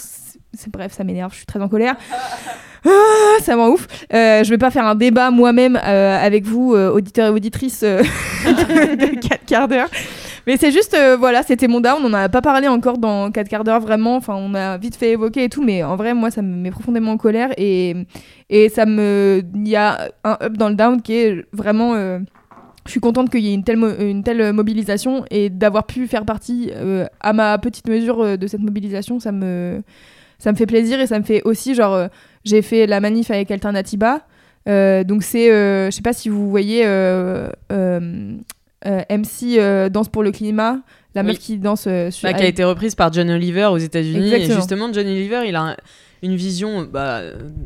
[0.72, 1.96] bref, ça m'énerve, je suis très en colère.
[2.86, 3.88] Ah, ça m'en ouf.
[4.14, 7.82] Euh, je vais pas faire un débat moi-même euh, avec vous, euh, auditeurs et auditrices
[7.84, 8.04] euh,
[8.46, 9.90] de 4 quarts d'heure.
[10.46, 11.98] Mais c'est juste, voilà, c'était mon down.
[12.04, 14.16] On n'en a pas parlé encore dans 4 quarts d'heure, vraiment.
[14.18, 16.70] Enfin, on a vite fait évoquer et tout, mais en vrai, moi, ça me met
[16.70, 17.50] profondément en colère.
[17.58, 17.96] Et,
[18.52, 19.42] et ça me.
[19.56, 21.96] Il y a un up dans le down qui est vraiment.
[21.96, 26.26] je suis contente qu'il y ait une telle, une telle mobilisation et d'avoir pu faire
[26.26, 26.70] partie
[27.22, 29.82] à ma petite mesure de cette mobilisation, ça me,
[30.40, 32.08] ça me fait plaisir et ça me fait aussi, genre, euh,
[32.44, 34.22] j'ai fait la manif avec Alternatiba.
[34.68, 36.84] Euh, donc c'est, euh, je sais pas si vous voyez
[39.10, 40.80] MC Danse pour le climat,
[41.14, 41.28] la Oui.
[41.28, 42.28] meuf qui danse euh, sur...
[42.30, 44.34] Bah, qui a été reprise par John Oliver aux États-Unis.
[44.34, 45.78] Et justement, John Oliver, il a un-
[46.24, 47.22] une vision bah,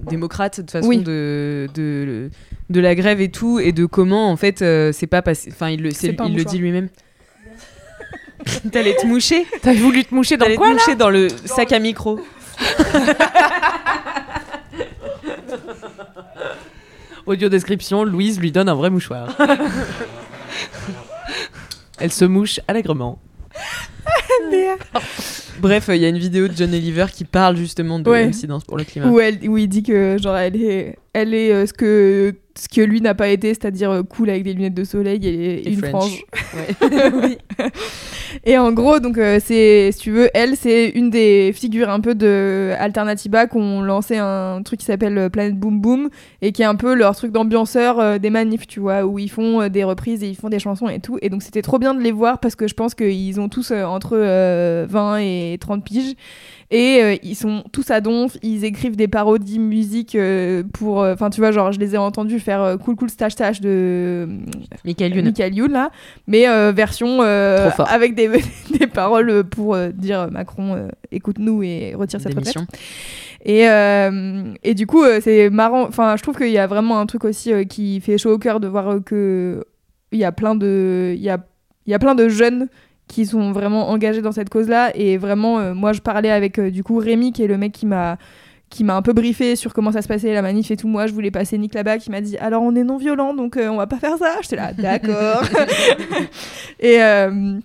[0.09, 0.97] démocrate de façon Oui.
[0.99, 2.29] de, de,
[2.69, 5.49] de la grève et tout, et de comment en fait euh, c'est pas passé.
[5.51, 5.91] Enfin, il le,
[6.43, 6.89] dit lui-même.
[8.71, 10.95] T'allais te moucher T'as voulu te moucher dans T'allais te quoi là?
[10.95, 12.19] dans le sac à micro.
[17.25, 19.35] Audio description, Louise lui donne un vrai mouchoir.
[21.99, 23.19] Elle se mouche allègrement.
[25.59, 28.23] Bref, euh, il y a une vidéo de John Oliver qui parle justement de Ouais.
[28.25, 29.07] l'incidence pour le climat.
[29.09, 32.69] où, elle, où il dit que genre elle est, elle est euh, ce que ce
[32.69, 35.71] que lui n'a pas été, c'est-à-dire euh, cool avec des lunettes de soleil et, Et
[35.73, 35.91] une French.
[35.91, 36.23] frange.
[36.55, 36.75] Ouais.
[37.13, 37.37] Oui.
[38.45, 41.99] Et en gros, donc euh, c'est, si tu veux, elle, c'est une des figures un
[41.99, 46.09] peu de Alternativa ont lancé un truc qui s'appelle euh, Planet Boom Boom
[46.41, 49.29] et qui est un peu leur truc d'ambianceur euh, des manifs, tu vois, où ils
[49.29, 51.17] font euh, des reprises et ils font des chansons et tout.
[51.21, 53.71] Et donc c'était trop bien de les voir parce que je pense qu'ils ont tous
[53.71, 56.15] entre euh, 20 et 30 piges.
[56.71, 60.99] Et euh, ils sont tous à donf, ils écrivent des parodies musique euh, pour.
[60.99, 63.69] Enfin, tu vois, genre, je les ai entendus faire euh, Cool Cool Stash Stash de
[63.69, 64.27] euh,
[64.85, 65.25] Michael Youn.
[65.25, 65.89] Michael Youn, là,
[66.27, 68.29] mais euh, version euh, avec des,
[68.79, 72.57] des paroles pour euh, dire euh, Macron, euh, écoute-nous et retire cette retraite.
[73.43, 75.83] Et, euh, et du coup, euh, c'est marrant.
[75.87, 78.37] Enfin, je trouve qu'il y a vraiment un truc aussi euh, qui fait chaud au
[78.37, 79.65] cœur de voir euh, que
[80.11, 81.39] il y a plein de, il y a,
[81.87, 82.67] il y a plein de jeunes
[83.09, 84.95] qui sont vraiment engagés dans cette cause-là.
[84.95, 87.73] Et vraiment, euh, moi, je parlais avec euh, du coup Rémi, qui est le mec
[87.73, 88.17] qui m'a
[88.69, 90.87] qui m'a un peu briefé sur comment ça se passait la manif et tout.
[90.87, 93.57] Moi, je voulais passer Nick là-bas, qui m'a dit alors on est non violent, donc
[93.57, 94.35] euh, on va pas faire ça.
[94.41, 95.41] J'étais là, d'accord.
[96.79, 97.59] et euh,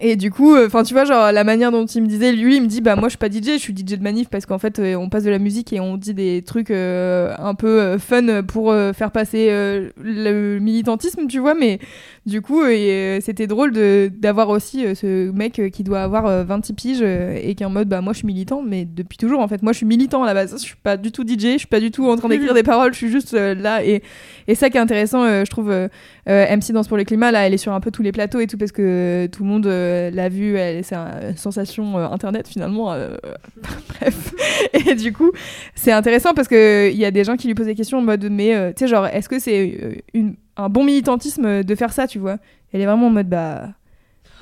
[0.00, 2.62] et du coup, enfin, tu vois, genre, la manière dont il me disait, lui, il
[2.62, 4.58] me dit, bah, moi, je suis pas DJ, je suis DJ de manif parce qu'en
[4.58, 7.80] fait, euh, on passe de la musique et on dit des trucs euh, un peu
[7.80, 11.78] euh, fun pour euh, faire passer euh, le militantisme, tu vois, mais
[12.24, 16.26] du coup, euh, euh, c'était drôle d'avoir aussi euh, ce mec euh, qui doit avoir
[16.26, 18.84] euh, 26 piges euh, et qui est en mode, bah, moi, je suis militant, mais
[18.84, 21.12] depuis toujours, en fait, moi, je suis militant à la base, je suis pas du
[21.12, 23.34] tout DJ, je suis pas du tout en train d'écrire des paroles, je suis juste
[23.34, 23.84] euh, là.
[23.84, 24.02] Et,
[24.48, 25.88] et ça qui est intéressant, euh, je trouve, euh,
[26.28, 28.40] euh, MC Danse pour le climat, là, elle est sur un peu tous les plateaux
[28.40, 32.48] et tout parce que tout le monde euh, l'a vue, c'est une sensation euh, internet
[32.48, 32.92] finalement.
[32.92, 33.16] euh,
[33.88, 34.34] bref.
[34.72, 35.30] Et du coup,
[35.74, 38.28] c'est intéressant parce qu'il y a des gens qui lui posent des questions en mode,
[38.30, 42.06] mais euh, tu sais, genre, est-ce que c'est euh, un bon militantisme de faire ça,
[42.06, 42.38] tu vois?
[42.72, 43.68] Elle est vraiment en mode, bah.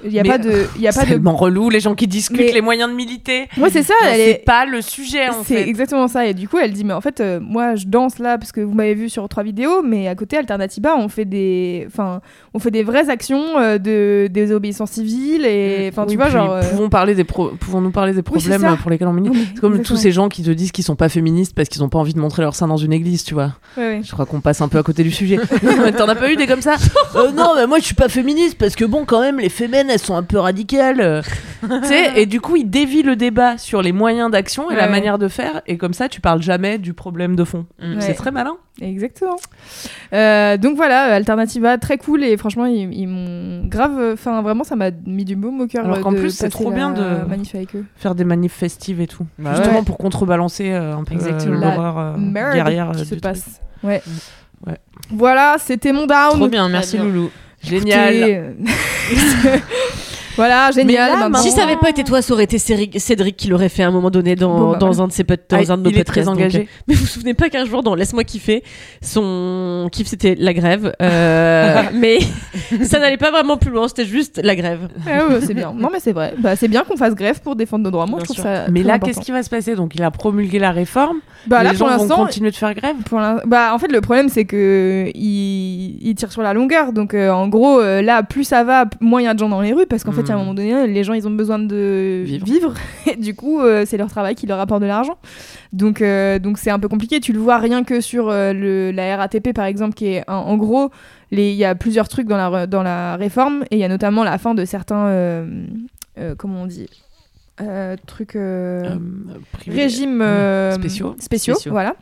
[0.04, 0.66] Il n'y a Mais, pas de.
[0.78, 2.94] Il a C'est pas de tellement relou les gens qui discutent Mais- les moyens de
[2.94, 3.48] militer.
[3.58, 5.68] Ouais, c'est ça, c'est est- pas le sujet en C'est fait.
[5.68, 6.26] exactement ça.
[6.26, 8.60] Et du coup, elle dit, mais en fait, euh, moi, je danse là parce que
[8.60, 12.20] vous m'avez vu sur trois vidéos, mais à côté, Alternativa, on fait des, enfin,
[12.54, 16.34] on fait des vraies actions euh, de désobéissance civile et, enfin, Oui, tu vois, puis
[16.34, 16.52] genre.
[16.52, 19.32] euh, pouvons parler des pro- pouvons-nous parler des c'est problèmes pour lesquels on milite.
[19.34, 21.82] Oui, C'est comme tous ces gens qui te disent qu'ils sont pas féministes parce qu'ils
[21.82, 23.52] ont pas envie de montrer leur sein dans une église, tu vois.
[23.76, 25.38] Je crois qu'on passe un peu à côté du sujet.
[25.98, 26.76] T'en as pas eu des comme ça?
[27.16, 29.48] Euh, Non, mais moi je suis pas féministe parce que bon, quand même, les
[29.90, 31.22] elles sont un peu radicales.
[31.60, 34.88] tu sais, et du coup, il dévie le débat sur les moyens d'action et la
[34.88, 37.66] manière de faire, et comme ça, tu parles jamais du problème de fond.
[37.80, 37.94] Mm.
[37.94, 38.00] Ouais.
[38.00, 38.56] C'est très malin.
[38.80, 39.36] Exactement.
[40.12, 44.12] Euh, donc voilà, Alternativa, très cool et franchement, ils, ils m'ont grave.
[44.14, 45.84] Enfin, vraiment, ça m'a mis du baume au cœur.
[45.84, 47.84] Alors euh, qu'en plus, c'est trop bien de- manif avec eux.
[47.96, 49.26] Faire des manifs festives et tout.
[49.38, 49.84] Bah Justement ouais.
[49.84, 51.14] pour contrebalancer euh, un peu
[51.50, 53.60] l'horreur euh, guerrière qui se passe.
[53.82, 54.02] Ouais.
[54.66, 54.78] Ouais.
[55.10, 56.30] Voilà, c'était mon down.
[56.36, 57.06] Trop bien, merci bien.
[57.06, 57.30] Loulou.
[57.62, 58.54] Génial.
[59.10, 59.62] Écoutez,
[60.40, 61.30] voilà, génial.
[61.30, 63.88] là, Si ça avait pas été toi, ça aurait été Cédric qui l'aurait fait à
[63.88, 65.82] un moment donné dans, Bon, bah, dans un de ses pod- dans Ah, un de
[65.82, 66.06] nos podcasts.
[66.06, 66.58] très donc, engagé.
[66.60, 68.62] euh, Mais vous vous souvenez pas qu'un jour dans Laisse-moi kiffer,
[69.02, 72.18] son kiff c'était la grève, euh, mais
[72.84, 74.88] ça n'allait pas vraiment plus loin, c'était juste la grève.
[75.06, 75.72] Ah ouais, c'est bien.
[75.76, 76.34] Non, mais c'est vrai.
[76.38, 78.06] Bah, c'est bien qu'on fasse grève pour défendre nos droits.
[78.06, 78.44] Moi, Bien je trouve sûr.
[78.44, 78.64] ça.
[78.70, 79.74] Mais là, qu'est-ce qui va se passer?
[79.74, 81.18] Donc, il a promulgué la réforme.
[81.46, 82.96] Bah, là, les pour gens vont continuer de faire grève?
[83.06, 86.92] Pour bah, en fait, le problème, c'est que il, il tire sur la longueur.
[86.92, 89.48] Donc, euh, en gros, euh, là, plus ça va, moins il y a de gens
[89.48, 89.86] dans les rues.
[89.86, 90.40] Parce qu'en fait, a un Mm.
[90.40, 92.44] moment donné, les gens, ils ont besoin de Vivre.
[92.46, 92.74] vivre.
[93.06, 95.18] et du coup, euh, c'est leur travail qui leur apporte de l'argent.
[95.72, 97.20] Donc, euh, donc c'est un peu compliqué.
[97.20, 100.34] Tu le vois rien que sur euh, le, la RATP, par exemple, qui est, un-
[100.36, 100.90] en gros,
[101.30, 103.64] il y a plusieurs trucs dans la, dans la réforme.
[103.70, 105.44] Et il y a notamment la fin de certains.
[106.38, 106.88] comment on dit
[108.06, 108.38] Trucs.
[110.72, 111.14] spéciaux.
[111.18, 111.70] spéciaux, Spéciaux.
[111.72, 111.94] voilà.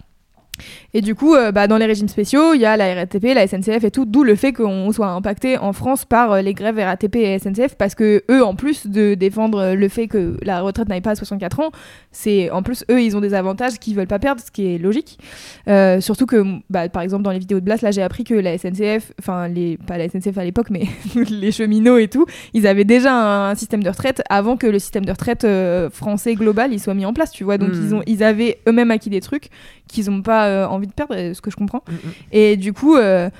[0.94, 3.46] Et du coup, euh, bah, dans les régimes spéciaux, il y a la RATP, la
[3.46, 6.78] SNCF et tout, d'où le fait qu'on soit impacté en France par euh, les grèves
[6.78, 10.60] RATP et SNCF, parce que eux, en plus de défendre euh, le fait que la
[10.60, 11.70] retraite n'aille pas à 64 ans,
[12.12, 14.78] c'est en plus eux, ils ont des avantages qu'ils veulent pas perdre, ce qui est
[14.78, 15.18] logique.
[15.68, 18.34] Euh, surtout que, bah, par exemple, dans les vidéos de Blast, là, j'ai appris que
[18.34, 20.84] la SNCF, enfin, les, pas la SNCF à l'époque, mais
[21.30, 24.78] les cheminots et tout, ils avaient déjà un, un système de retraite avant que le
[24.78, 25.46] système de retraite
[25.92, 27.58] français global il soit mis en place, tu vois.
[27.58, 27.84] Donc Mm.
[27.84, 29.48] ils ont, ils avaient eux-mêmes acquis des trucs
[29.88, 31.82] qu'ils n'ont pas euh, envie de perdre, euh, ce que je comprends.
[31.88, 32.12] Mm, mm.
[32.32, 33.30] Et du coup, euh,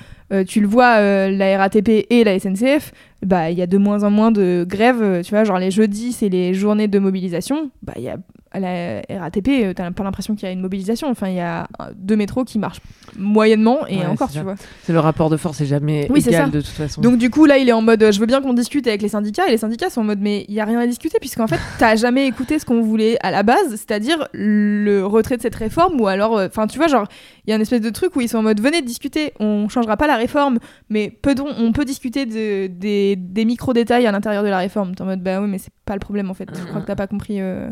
[0.47, 2.91] tu le vois, la RATP et la SNCF,
[3.25, 5.23] bah il y a de moins en moins de grèves.
[5.23, 7.71] Tu vois, genre les jeudis, c'est les journées de mobilisation.
[7.81, 8.17] Bah il y a
[8.51, 11.09] à la RATP, euh, t'as pas l'impression qu'il y a une mobilisation.
[11.09, 12.79] Enfin, il y a deux métros qui marchent
[13.17, 14.55] moyennement et Ouais, encore, tu vois.
[14.83, 16.49] C'est le rapport de force, c'est jamais Oui, égal ça.
[16.51, 17.01] de toute façon.
[17.01, 19.01] Donc du coup là il est en mode euh, je veux bien qu'on discute avec
[19.01, 21.17] les syndicats et les syndicats sont en mode mais il y a rien à discuter
[21.19, 25.41] puisqu'en fait t'as jamais écouté ce qu'on voulait à la base c'est-à-dire le retrait de
[25.41, 27.07] cette réforme ou alors euh, enfin tu vois genre
[27.45, 29.67] il y a une espèce de truc où ils sont en mode venez discuter on
[29.69, 31.17] changera pas la réforme mais
[31.59, 35.05] on peut discuter de, des, des micro détails à l'intérieur de la réforme t'es en
[35.05, 37.07] mode bah oui mais c'est pas le problème en fait je crois que t'as pas
[37.07, 37.69] compris euh,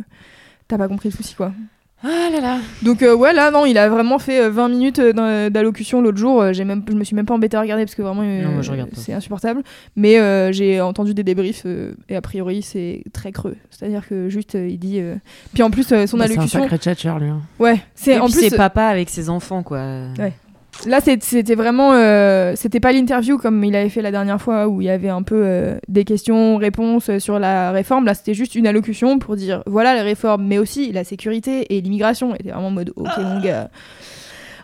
[0.68, 1.51] t'as pas compris le souci quoi
[2.03, 2.57] Ah là là.
[2.84, 5.99] donc euh, ouais là non il a vraiment fait euh, 20 minutes euh, d'al- d'allocution
[6.01, 8.03] l'autre jour euh, j'ai même je me suis même pas embêté à regarder parce que
[8.03, 8.61] vraiment euh,
[8.93, 9.63] c'est insupportable
[9.95, 13.89] mais euh, j'ai entendu des débriefs euh, et a priori c'est très creux c'est à
[13.89, 15.15] dire que juste euh, il dit euh,
[15.53, 17.30] puis en plus euh, son Bah, c'est un allocution sacré tchatcher, lui.
[17.30, 17.41] hein.
[17.59, 19.80] ouais c'est Et en puis plus c'est papa avec ses enfants, quoi.
[20.20, 20.34] Ouais.
[20.86, 21.93] Là, c'était vraiment.
[21.93, 25.09] euh, c'était pas l'interview comme il avait fait la dernière fois où il y avait
[25.09, 28.05] un peu euh, des questions-réponses sur la réforme.
[28.05, 31.82] Là, c'était juste une allocution pour dire voilà les réformes, mais aussi la sécurité et
[31.82, 32.36] l'immigration.
[32.36, 33.69] Il était vraiment en mode ok, mon gars.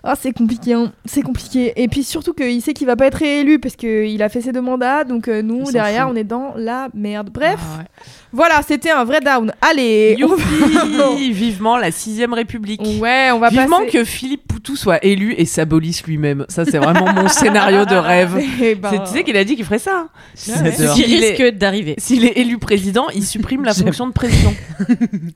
[0.06, 0.91] Ah, c'est compliqué, hein.
[1.06, 1.72] c'est compliqué.
[1.82, 4.51] Et puis surtout qu'il sait qu'il va pas être réélu parce qu'il a fait ses
[4.51, 6.14] deux mandats, donc euh, nous derrière fout.
[6.14, 7.30] on est dans la merde.
[7.34, 7.86] Bref, Ah ouais.
[8.34, 9.54] voilà, c'était un vrai down.
[9.62, 12.82] Allez, on Youpi Vivement la sixième République.
[12.99, 13.91] ouais, on va Vivement passer.
[13.91, 16.45] que Philippe Poutou soit élu et s'abolisse lui-même.
[16.49, 18.38] Ça, c'est vraiment mon scénario de rêve.
[18.62, 20.10] Eh ben, C'est- Tu sais qu'il a dit qu'il ferait ça.
[20.36, 20.51] Ce
[20.95, 21.95] qui est- risque d'arriver.
[21.97, 24.51] S'il est élu président, il supprime la fonction de président.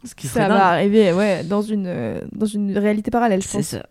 [0.03, 0.57] Ce qui serait Ça dingue.
[0.57, 3.83] va arriver, ouais, dans une, euh, dans une réalité parallèle, je C'est ça.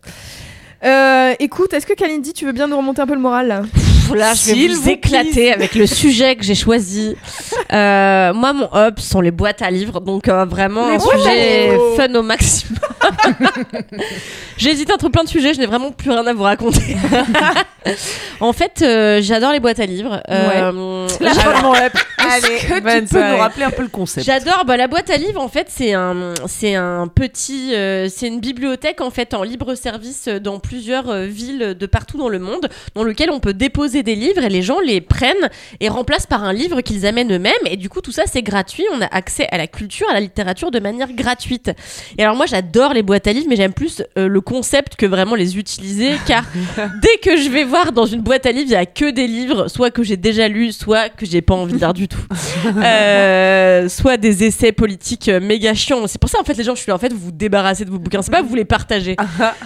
[0.83, 3.61] Euh, écoute, est-ce que Kalindi, tu veux bien nous remonter un peu le moral là?
[4.15, 7.15] Là, je vais vous vous éclater avec le sujet que j'ai choisi.
[7.73, 12.13] Euh, moi, mon hub sont les boîtes à livres, donc euh, vraiment un sujet fun
[12.15, 12.79] au maximum.
[14.57, 16.95] j'ai hésité entre plein de sujets, je n'ai vraiment plus rien à vous raconter.
[18.39, 20.21] en fait, euh, j'adore les boîtes à livres.
[20.29, 21.89] Euh, Là, j'adore- vraiment, ouais.
[22.17, 24.25] Allez, que tu peux nous rappeler un peu le concept?
[24.25, 27.71] J'adore bah, la boîte à livres en fait c'est un c'est un petit
[28.09, 32.39] c'est une bibliothèque en fait en libre service dans plusieurs villes de partout dans le
[32.39, 36.25] monde dans lequel on peut déposer des livres et les gens les prennent et remplacent
[36.25, 39.05] par un livre qu'ils amènent eux-mêmes et du coup tout ça c'est gratuit on a
[39.05, 41.71] accès à la culture à la littérature de manière gratuite
[42.17, 45.05] et alors moi j'adore les boîtes à livres mais j'aime plus euh, le concept que
[45.05, 46.43] vraiment les utiliser car
[47.01, 49.27] dès que je vais voir dans une boîte à livres il y a que des
[49.27, 52.17] livres soit que j'ai déjà lus soit que j'ai pas envie de lire du tout
[52.77, 56.07] euh, soit des essais politiques euh, méga chiants.
[56.07, 57.85] C'est pour ça en fait les gens, je suis là en fait vous vous débarrassez
[57.85, 58.21] de vos bouquins.
[58.21, 59.15] C'est pas vous les partagez.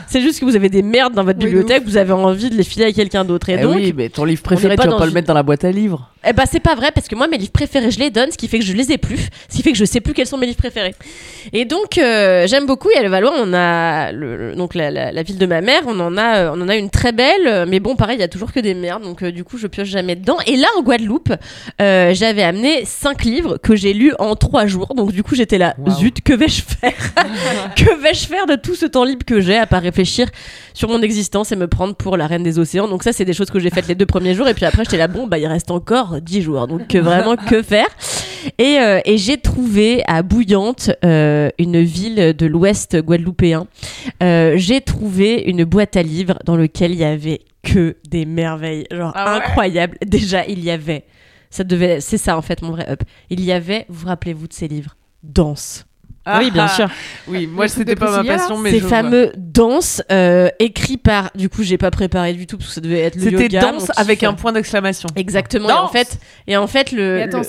[0.08, 2.56] C'est juste que vous avez des merdes dans votre Oui, bibliothèque, vous avez envie de
[2.56, 3.50] les filer à quelqu'un d'autre.
[3.50, 5.34] Et Eh donc oui, mais ton livre préféré, pas tu vas pas le mettre dans
[5.34, 6.10] la boîte à livres.
[6.28, 8.38] Eh ben c'est pas vrai parce que moi mes livres préférés je les donne, ce
[8.38, 10.28] qui fait que je les ai plus, ce qui fait que je sais plus quels
[10.28, 10.94] sont mes livres préférés.
[11.52, 12.90] Et donc euh, j'aime beaucoup.
[12.92, 15.82] Et à Levallois on a le, le- donc la, la- la ville de ma mère,
[15.88, 18.22] on en a euh, on en a une très belle, euh, mais bon pareil il
[18.22, 20.38] y a toujours que des merdes donc euh, du coup je pioche jamais dedans.
[20.46, 21.34] Et là en Guadeloupe
[21.82, 24.94] euh, j'avais amené cinq livres que j'ai lus en trois jours.
[24.96, 26.94] Donc du coup j'étais là zut que vais-je faire
[27.76, 30.28] Que vais-je faire de tout ce temps libre que j'ai à part réfléchir
[30.74, 32.88] sur mon existence et me prendre pour la reine des océans.
[32.88, 34.48] Donc ça, c'est des choses que j'ai faites les deux premiers jours.
[34.48, 36.68] Et puis après, j'étais là, bon, bah il reste encore 10 jours.
[36.68, 37.88] Donc que vraiment, que faire?
[38.58, 43.68] Et, euh, et j'ai trouvé à Bouillante, euh, une ville de l'ouest guadeloupéen,
[44.22, 48.86] euh, j'ai trouvé une boîte à livres dans laquelle il y avait que des merveilles.
[48.92, 49.46] Genre Ah ouais?
[49.46, 49.98] incroyable.
[50.06, 51.06] Déjà, il y avait...
[51.50, 53.04] Ça devait, c'est ça en fait mon vrai up.
[53.30, 55.86] Il y avait, vous rappelez-vous de ces livres, Danse.
[56.40, 56.88] Oui, bien sûr.
[57.28, 58.98] Oui, moi c'était pas ma passion, mais ces je vois.
[58.98, 62.82] fameux danses euh, écrits par du coup j'ai pas préparé du tout parce que ça
[62.82, 65.10] devait être le C'était danse avec un point d'exclamation.
[65.16, 67.46] exactement et en fait et en fait le Mais attends, le,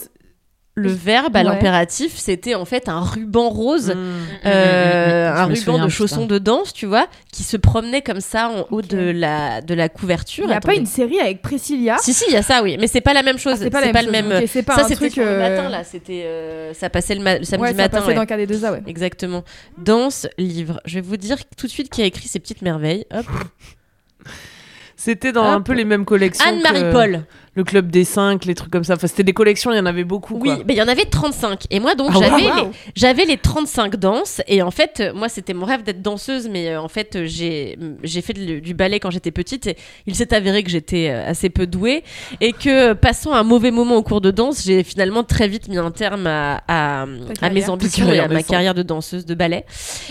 [0.74, 1.44] le verbe à Ouais.
[1.44, 4.46] l'impératif c'était en fait un ruban rose Mm.
[4.46, 8.48] euh, un ruban souviens, de chaussons de danse tu vois qui se promenait comme ça
[8.48, 11.96] en haut de la de la couverture Il y a pas une série avec Priscilla
[12.00, 13.70] si si il y a ça oui mais c'est pas la même chose Ah, c'est
[13.70, 16.88] pas la même le pas ça c'était sur le euh, matin là c'était euh, ça
[16.88, 18.14] passait le, ma- le samedi ouais, ça matin passait ouais.
[18.14, 18.82] dans KD2A, ouais.
[18.86, 19.44] Exactement.
[19.76, 20.80] Danse, livre.
[20.86, 23.04] Je vais vous dire tout de suite qui a écrit ces petites merveilles.
[23.12, 23.26] Hop.
[24.96, 25.56] C'était dans Hop.
[25.56, 26.44] un peu les mêmes collections.
[26.48, 27.24] Anne-Marie que Paul.
[27.54, 28.94] Le club des 5, les trucs comme ça.
[28.94, 30.34] Enfin, c'était des collections, il y en avait beaucoup.
[30.34, 30.64] Oui, quoi.
[30.66, 31.64] mais il y en avait 35.
[31.70, 34.40] Et moi, donc, Ah, j'avais, les, j'avais les 35 danses.
[34.48, 36.48] Et en fait, euh, moi, c'était mon rêve d'être danseuse.
[36.48, 39.66] Mais euh, en fait, euh, j'ai, j'ai fait du ballet quand j'étais petite.
[39.66, 39.76] Et
[40.06, 42.04] il s'est avéré que j'étais assez peu douée.
[42.40, 45.78] Et que, passant un mauvais moment au cours de danse, j'ai finalement très vite mis
[45.78, 47.06] un terme à, à,
[47.40, 49.66] à mes ambitions et à ma carrière de danseuse de ballet.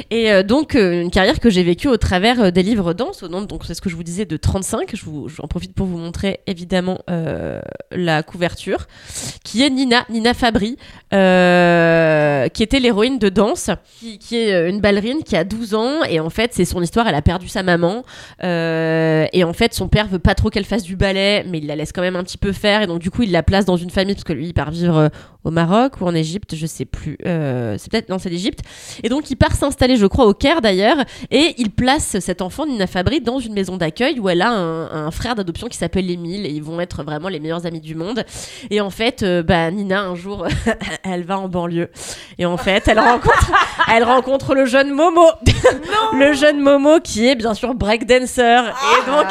[0.10, 3.24] Et euh, donc, euh, une carrière que j'ai vécue au travers des livres danse.
[3.24, 4.96] Au nombre, donc, c'est ce que je vous disais, de 35.
[4.96, 7.31] Je vous, j'en profite pour vous montrer, évidemment, euh,
[7.92, 8.88] la couverture,
[9.44, 10.78] qui est Nina, Nina Fabry,
[11.14, 13.70] euh, qui était l'héroïne de danse,
[14.00, 17.08] qui, est euh, une ballerine qui a 12 ans, et en fait, c'est son histoire,
[17.08, 18.04] elle a perdu sa maman,
[18.44, 21.68] euh, et en fait, son père veut pas trop qu'elle fasse du ballet, mais il
[21.68, 23.66] la laisse quand même un petit peu faire, et donc du coup, il la place
[23.66, 25.10] dans une famille, parce que lui, il part vivre euh,
[25.44, 28.62] au Maroc ou en Égypte, je sais plus, euh, c'est peut-être, non, c'est l'Égypte,
[29.04, 30.98] et donc il part s'installer, je crois, au Caire d'ailleurs,
[31.30, 35.08] et il place cet enfant, Nina Fabry, dans une maison d'accueil où elle a un,
[35.08, 37.96] un frère d'adoption qui s'appelle Émile, et ils vont être vraiment les meilleurs amis du
[37.96, 38.24] monde.
[38.70, 40.48] Et en fait, euh, bah, Nina, un jour,
[41.04, 41.90] elle va en banlieue.
[42.38, 43.52] Et en fait, elle rencontre,
[43.94, 45.26] elle rencontre le jeune Momo.
[46.14, 48.42] le jeune Momo qui est bien sûr breakdancer.
[48.42, 49.28] Et donc,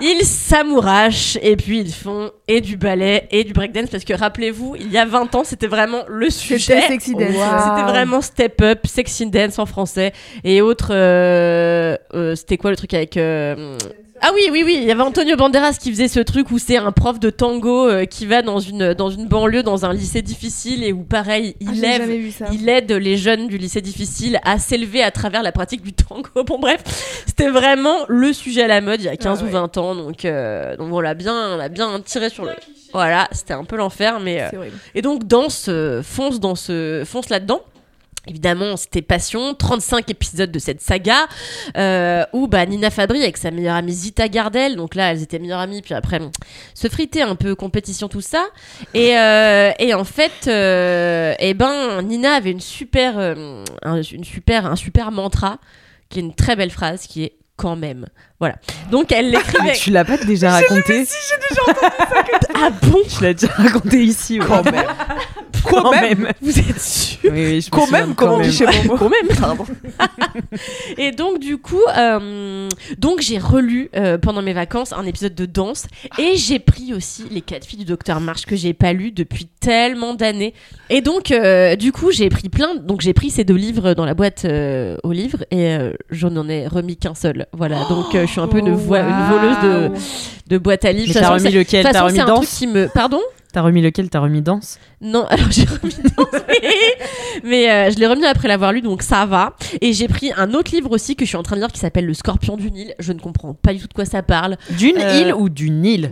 [0.00, 1.38] ils s'amourachent.
[1.42, 3.90] Et puis, ils font et du ballet et du breakdance.
[3.90, 6.58] Parce que rappelez-vous, il y a 20 ans, c'était vraiment le sujet.
[6.80, 7.28] C'était sexy dance.
[7.28, 10.12] C'était vraiment step up, sexy dance en français
[10.44, 10.88] et autres.
[10.92, 13.76] euh, euh, C'était quoi le truc avec euh,
[14.24, 16.76] ah oui, oui, oui, il y avait Antonio Banderas qui faisait ce truc où c'est
[16.76, 20.22] un prof de tango euh, qui va dans une, dans une banlieue, dans un lycée
[20.22, 22.10] difficile et où pareil, il Ah, lève
[22.52, 26.28] il aide les jeunes du lycée difficile à s'élever à travers la pratique du tango.
[26.46, 26.82] Bon bref,
[27.26, 29.52] c'était vraiment le sujet à la mode il y a 15 Ah ou ouais.
[29.52, 29.94] 20 ans.
[29.96, 32.52] Donc, euh, donc on l'a bien, on l'a bien tiré sur le...
[32.92, 34.20] Voilà, c'était un peu l'enfer.
[34.20, 34.76] mais euh, C'est horrible.
[34.94, 37.62] Et donc danse, euh, fonce, dans ce, fonce là-dedans.
[38.28, 39.54] Évidemment, c'était passion.
[39.54, 41.26] 35 épisodes de cette saga
[41.76, 45.40] euh, où bah, Nina Fabry avec sa meilleure amie Zita Gardel, donc là elles étaient
[45.40, 46.30] meilleures amies, puis après bon,
[46.74, 48.44] se friter un peu compétition tout ça.
[48.94, 54.66] Et, euh, et en fait, euh, eh ben Nina avait une super, un, une super,
[54.66, 55.58] un super mantra
[56.08, 58.06] qui est une très belle phrase qui est quand même.
[58.38, 58.54] Voilà.
[58.90, 59.64] Donc elle l'écrivait.
[59.64, 61.06] Mais tu l'as pas déjà raconté
[62.54, 62.98] ah bon?
[63.08, 64.40] Tu l'as déjà raconté ici.
[64.40, 64.46] ouais.
[64.46, 64.84] Quand même.
[65.64, 66.28] Quand même.
[66.40, 69.64] Vous êtes sûr Oui, oui, Quand même, comment on dit chez Momo quand même, pardon.
[70.98, 75.46] et donc du coup, euh, donc j'ai relu euh, pendant mes vacances un épisode de
[75.46, 75.86] danse
[76.18, 79.46] et j'ai pris aussi les quatre filles du docteur March que j'ai pas lu depuis
[79.60, 80.54] tellement d'années.
[80.90, 84.04] Et donc euh, du coup j'ai pris plein, donc j'ai pris ces deux livres dans
[84.04, 84.46] la boîte
[85.02, 85.76] aux livres et
[86.10, 87.46] je n'en ai remis qu'un seul.
[87.52, 89.90] Voilà, donc je suis un peu une, voix- une voleuse de,
[90.54, 91.12] de boîte à livres.
[91.14, 91.84] T'as remis lequel?
[91.84, 92.58] T'as remis danse?
[92.58, 93.20] qui me, pardon?
[93.52, 94.08] T'as remis lequel?
[94.08, 94.78] T'as remis danse?
[95.00, 96.60] Non, alors j'ai remis danse, mais,
[97.44, 99.54] mais, euh, je l'ai remis après l'avoir lu, donc ça va.
[99.80, 101.78] Et j'ai pris un autre livre aussi que je suis en train de lire qui
[101.80, 102.94] s'appelle Le Scorpion du Nil.
[102.98, 104.56] Je ne comprends pas du tout de quoi ça parle.
[104.78, 106.10] D'une Euh, île ou du Nil?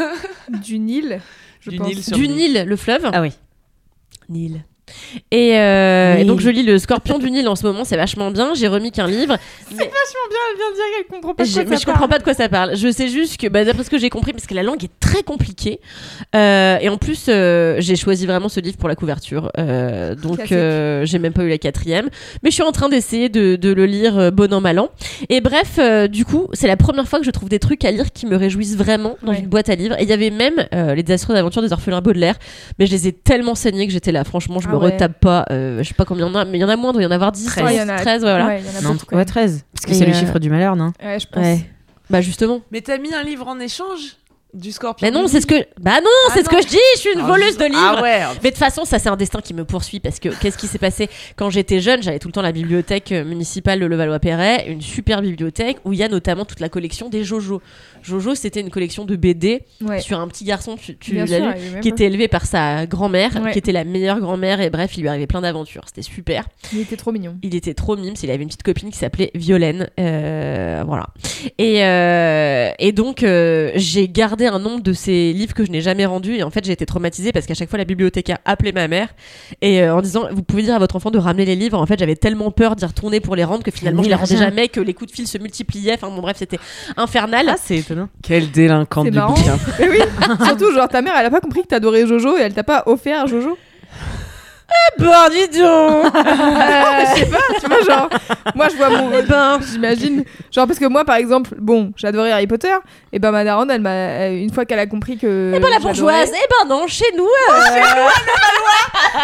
[0.62, 1.20] Du Nil,
[1.60, 1.86] je Du pense.
[1.88, 2.28] Nil sur Du.
[2.28, 3.08] Nil, le fleuve.
[3.12, 3.30] Ah oui.
[4.28, 4.64] Nil.
[5.30, 6.22] Et, euh, Oui.
[6.22, 8.54] et donc je lis Le Scorpion du Nil en ce moment, c'est vachement bien.
[8.54, 9.36] J'ai remis qu'un livre.
[9.70, 11.86] mais- Vachement bien, elle vient de dire qu'elle comprend pas de quoi mais ça je
[11.86, 12.10] comprends parle.
[12.10, 12.76] pas de quoi ça parle.
[12.76, 14.90] Je sais juste que, bah, d'après ce que j'ai compris, parce que la langue est
[15.00, 15.80] très compliquée.
[16.34, 19.50] euh, et en plus, euh, j'ai choisi vraiment ce livre pour la couverture.
[20.22, 22.08] donc, j'ai même pas eu la quatrième.
[22.42, 24.90] Mais je suis en train d'essayer de, de le lire bon an, mal an.
[25.28, 25.78] Et bref,
[26.10, 28.36] du coup, c'est la première fois que je trouve des trucs à lire qui me
[28.36, 29.40] réjouissent vraiment dans Ouais.
[29.40, 29.96] une boîte à livres.
[29.98, 32.34] Et il y avait même Les désastreuses aventures des orphelins Baudelaire.
[32.78, 34.24] Mais je les ai tellement saignés que j'étais là.
[34.24, 34.76] Franchement, je Ah me.
[34.82, 35.44] Retape pas.
[35.50, 36.90] euh, je sais pas combien il y en a, mais il y en a moins,
[36.90, 37.64] il doit y en avoir 10, 13.
[37.64, 38.46] Ouais, il y en a- 13, ouais, voilà.
[38.46, 39.26] Ouais, il y en a Non, beaucoup, quand ouais, même.
[39.26, 39.64] 13.
[39.74, 40.92] Parce que c'est le euh, chiffre du malheur, non?
[41.02, 41.42] Ouais, je pense.
[41.44, 41.60] Ouais.
[42.10, 42.60] Bah justement.
[42.70, 44.16] Mais t'as mis un livre en échange
[44.52, 45.54] du Scorpion Mais non, c'est ce que.
[45.80, 46.76] Bah non, Ah c'est ce que je dis.
[46.96, 47.78] Je suis une Ah, voleuse de livres.
[47.98, 48.20] Ah ouais.
[48.42, 50.66] Mais de toute façon, ça c'est un destin qui me poursuit parce que qu'est-ce qui
[50.66, 51.08] s'est passé?
[51.36, 55.22] Quand j'étais jeune J'avais tout le temps la bibliothèque euh, municipale de Levallois-Perret, une super
[55.22, 57.62] bibliothèque où il y a notamment toute la collection des Jojo.
[58.02, 60.00] Jojo, c'était une collection de BD Ouais.
[60.00, 63.52] sur un petit garçon, tu, l'as lu, qui était élevé par sa grand-mère, Ouais.
[63.52, 65.82] qui était la meilleure grand-mère et bref, il lui arrivait plein d'aventures.
[65.86, 66.46] C'était super.
[66.72, 67.36] Il était trop mignon.
[67.42, 69.88] Il était trop mime, il avait une petite copine qui s'appelait Violaine.
[69.98, 71.06] euh, voilà.
[71.58, 75.80] Et, euh, et donc, euh, j'ai gardé un nombre de ces livres que je n'ai
[75.80, 76.36] jamais rendus.
[76.36, 79.08] Et en fait, j'ai été traumatisée parce qu'à chaque fois, la bibliothécaire appelait ma mère
[79.60, 81.78] et en disant Vous pouvez dire à votre enfant de ramener les livres.
[81.78, 84.36] En fait, j'avais tellement peur d'y retourner pour les rendre que finalement, je les rendais
[84.36, 85.94] jamais, que les coups de fil se multipliaient.
[85.94, 86.58] Enfin, bon, bref, c'était
[86.96, 87.46] infernal.
[87.48, 87.82] Ah, c'est
[88.22, 89.34] Quelle délinquante C'est du marrant.
[89.34, 89.56] bouquin.
[89.78, 89.98] Mais oui,
[90.44, 92.82] surtout, genre, ta mère, elle a pas compris que t'adorais Jojo et elle t'a pas
[92.86, 93.56] offert Jojo.
[94.98, 97.38] Bon, dis donc je sais pas,
[97.88, 98.08] genre,
[98.54, 99.10] moi je vois mon.
[99.28, 100.24] Ben, j'imagine.
[100.50, 102.74] Genre, parce que moi, par exemple, bon, j'adorais Harry Potter,
[103.12, 103.90] et ben ma daronne, elle m'a.
[103.92, 105.52] elle- Une fois qu'elle a compris que.
[105.54, 108.08] Eh ben, la bourgeoise Eh ben, non, chez nous euh,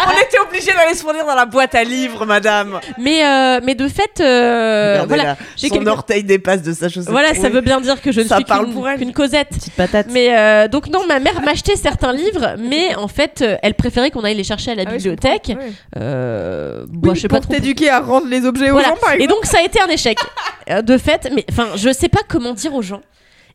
[0.07, 2.81] On était obligé d'aller se fournir dans la boîte à livres, madame.
[2.99, 5.23] mais, euh, mais de fait, euh, voilà.
[5.25, 7.11] là, j'ai son orteil dépasse de sa chaussette.
[7.11, 9.49] Voilà, ça veut bien dire que je ne Ça suis qu'une qu'une Cosette.
[9.51, 10.07] Petite patate.
[10.11, 14.11] Mais euh, donc non, ma mère m'achetait certains livres, mais en fait, euh, elle préférait
[14.11, 15.43] qu'on aille les chercher à la Ah ouais, je bibliothèque.
[15.49, 15.73] comprends, ouais.
[15.99, 17.55] Euh, Oui, bon, je sais pas pour trop.
[17.55, 18.89] t'éduquer à rendre les objets aux Voilà.
[18.89, 20.19] gens, par Et donc ça a été un échec
[20.71, 21.31] Euh, de fait.
[21.35, 23.01] Mais enfin, je sais pas comment dire aux gens.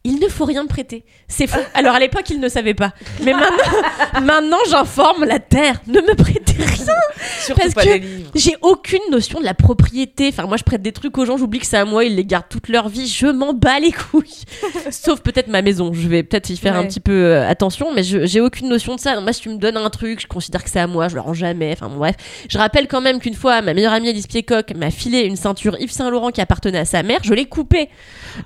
[0.05, 1.05] Il ne faut rien me prêter.
[1.29, 1.61] C'est faux.
[1.73, 2.91] Alors à l'époque, ils ne savaient pas.
[3.23, 5.81] Mais maintenant, maintenant, j'informe la terre.
[5.87, 6.93] Ne me prêtez rien.
[7.39, 8.03] Surtout Parce pas que.
[8.35, 10.27] J'ai aucune notion de la propriété.
[10.27, 12.25] Enfin, moi, je prête des trucs aux gens, j'oublie que c'est à moi, ils les
[12.25, 13.07] gardent toute leur vie.
[13.07, 14.43] Je m'en bats les couilles.
[14.91, 15.93] Sauf peut-être ma maison.
[15.93, 18.99] Je vais peut-être y faire un petit peu euh, attention, mais j'ai aucune notion de
[18.99, 19.21] ça.
[19.21, 21.21] Moi, si tu me donnes un truc, je considère que c'est à moi, je le
[21.21, 21.71] rends jamais.
[21.71, 22.15] Enfin, bon, bref.
[22.49, 25.77] Je rappelle quand même qu'une fois, ma meilleure amie Alice Piecock m'a filé une ceinture
[25.79, 27.19] Yves Saint Laurent qui appartenait à sa mère.
[27.23, 27.87] Je l'ai coupée.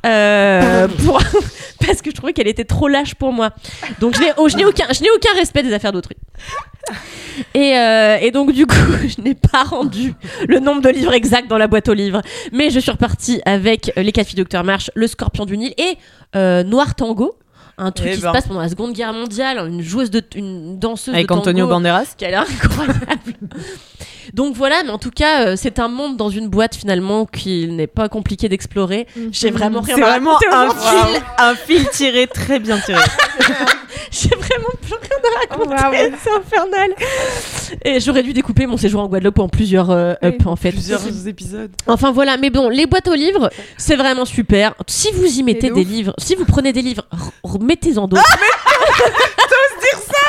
[0.05, 1.21] Euh, pour...
[1.85, 3.51] parce que je trouvais qu'elle était trop lâche pour moi.
[3.99, 6.15] Donc, je n'ai oh, aucun, je n'ai aucun respect des affaires d'autrui.
[7.53, 8.75] Et, euh, et donc du coup,
[9.07, 10.13] je n'ai pas rendu
[10.47, 12.21] le nombre de livres exact dans la boîte aux livres,
[12.51, 15.73] mais je suis repartie avec euh, Les quatre filles Docteur March, Le Scorpion du Nil
[15.77, 15.97] et
[16.35, 17.37] euh, Noir Tango,
[17.77, 18.29] un truc Eh qui ben.
[18.29, 21.41] se passe pendant la Seconde Guerre mondiale, une joueuse de, une danseuse Avec de tango
[21.41, 22.15] Antonio Banderas.
[22.17, 22.97] qui a l'air incroyable.
[24.33, 27.75] Donc voilà, mais en tout cas, euh, c'est un monde dans une boîte finalement qu'il
[27.75, 29.07] n'est pas compliqué d'explorer.
[29.31, 33.01] J'ai vraiment rien C'est à vraiment raconter un fil, un fil tiré très bien tiré.
[34.11, 36.11] J'ai vraiment plus rien à raconter.
[36.11, 36.17] Oh.
[36.23, 36.91] C'est infernal.
[37.83, 40.71] Et j'aurais dû découper mon séjour en Guadeloupe en plusieurs euh, Oui, up en fait.
[40.71, 41.71] Plusieurs épisodes.
[41.87, 44.75] Enfin voilà, mais bon, les boîtes aux livres, c'est vraiment super.
[44.87, 47.05] Si vous y mettez de des livres, si vous prenez des livres,
[47.43, 48.23] remettez-en d'autres.
[48.27, 50.27] dire ça,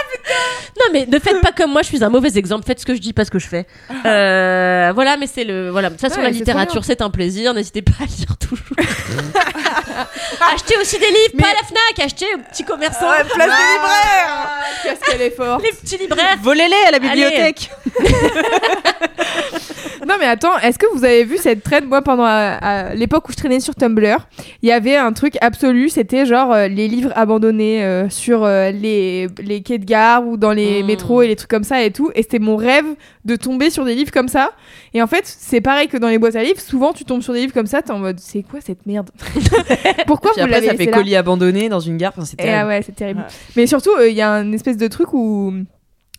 [0.79, 2.65] Non mais ne faites pas comme moi, je suis un mauvais exemple.
[2.67, 3.67] Faites ce que je dis, pas ce que je fais.
[4.07, 5.89] Euh, voilà, mais c'est le voilà.
[5.91, 7.53] De toute façon, Ouais, la c'est trop littérature, c'est un plaisir.
[7.55, 8.67] N'hésitez pas à lire toujours.
[10.53, 12.07] achetez aussi des livres, pas à la Fnac.
[12.07, 14.49] Achetez aux petits commerçants, Ouais, place des libraires
[14.85, 15.63] Qu'est-ce qu'elle est forte.
[15.63, 16.37] les petits libraires.
[16.43, 17.71] Volez-les à la bibliothèque.
[20.09, 21.85] Non mais attends, est-ce que vous avez vu cette traîne?
[21.85, 22.57] Moi pendant à,
[22.89, 24.27] à l'époque où je traînais sur Tumblr,
[24.63, 28.71] il y avait un truc absolu, c'était genre euh, les livres abandonnés euh, sur euh,
[28.71, 30.87] les, les quais de gare ou dans les Mm.
[30.87, 32.11] métros et les trucs comme ça et tout.
[32.15, 32.87] Et c'était mon rêve
[33.25, 34.53] de tomber sur des livres comme ça.
[34.95, 37.35] Et en fait, c'est pareil que dans les boîtes à livres, souvent tu tombes sur
[37.35, 39.11] des livres comme ça, t'es en mode c'est quoi cette merde?
[40.07, 42.13] Pourquoi vous après, l'avez ça fait colis abandonné dans une gare.
[42.17, 42.69] Enfin, c'est Et ah terrible.
[42.69, 43.21] ouais, c'est terrible.
[43.21, 43.27] Ouais.
[43.57, 45.53] Mais surtout, euh, il y a un espèce de truc où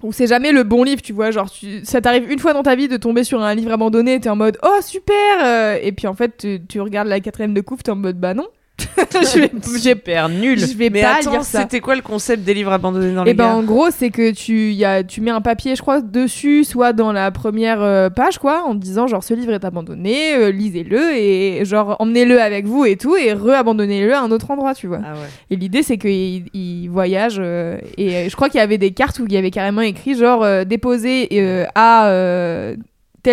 [0.04, 2.64] où c'est jamais le bon livre, tu vois, genre tu- ça t'arrive une fois dans
[2.64, 5.92] ta vie de tomber sur un livre abandonné, t'es en mode oh super, euh, et
[5.92, 8.48] puis en fait tu, regardes la quatrième de couve, t'es en mode bah non,
[9.12, 10.60] je vais, Super nul.
[10.60, 11.62] je vais Mais pas attends, lire ça.
[11.62, 14.10] c'était quoi le concept des livres abandonnés dans Et les ben gares en gros c'est
[14.10, 17.82] que tu y a, tu mets un papier je crois dessus soit dans la première
[17.82, 22.42] euh, page quoi en disant genre ce livre est abandonné euh, lisez-le et genre emmenez-le
[22.42, 25.28] avec vous et tout et re-abandonnez-le à un autre endroit tu vois Ah ouais.
[25.52, 27.38] et l'idée, c'est qu'il il voyage.
[27.40, 30.16] euh, et je crois qu'il y avait des cartes où il y avait carrément écrit
[30.16, 32.76] genre euh, déposer euh, à euh,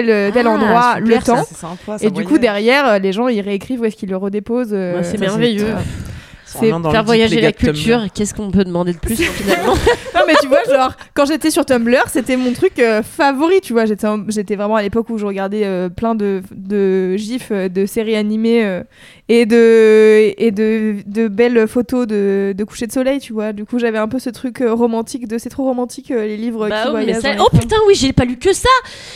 [0.05, 1.45] tel, tel Ah, endroit super, le temps.
[1.45, 4.71] Sympa, Et du coup, derrière, euh, les gens ils réécrivent où est-ce qu'ils le redéposent.
[4.73, 5.75] euh, Ouais, c'est merveilleux.
[6.49, 9.75] C'est Faire voyager la culture, qu'est-ce qu'on peut demander de plus finalement
[10.15, 13.73] Non mais tu vois genre quand j'étais sur Tumblr c'était mon truc euh, favori tu
[13.75, 17.49] vois j'étais en- j'étais vraiment à l'époque où je regardais euh, plein de, de gifs
[17.51, 18.83] euh, de séries animées euh,
[19.29, 23.65] et de et de, de belles photos de, de coucher de soleil tu vois du
[23.65, 26.69] coup j'avais un peu ce truc euh, romantique de c'est trop romantique euh, les livres
[26.69, 28.69] Bah qui oui, mais ça- Oh putain, oui, j'ai pas lu que ça.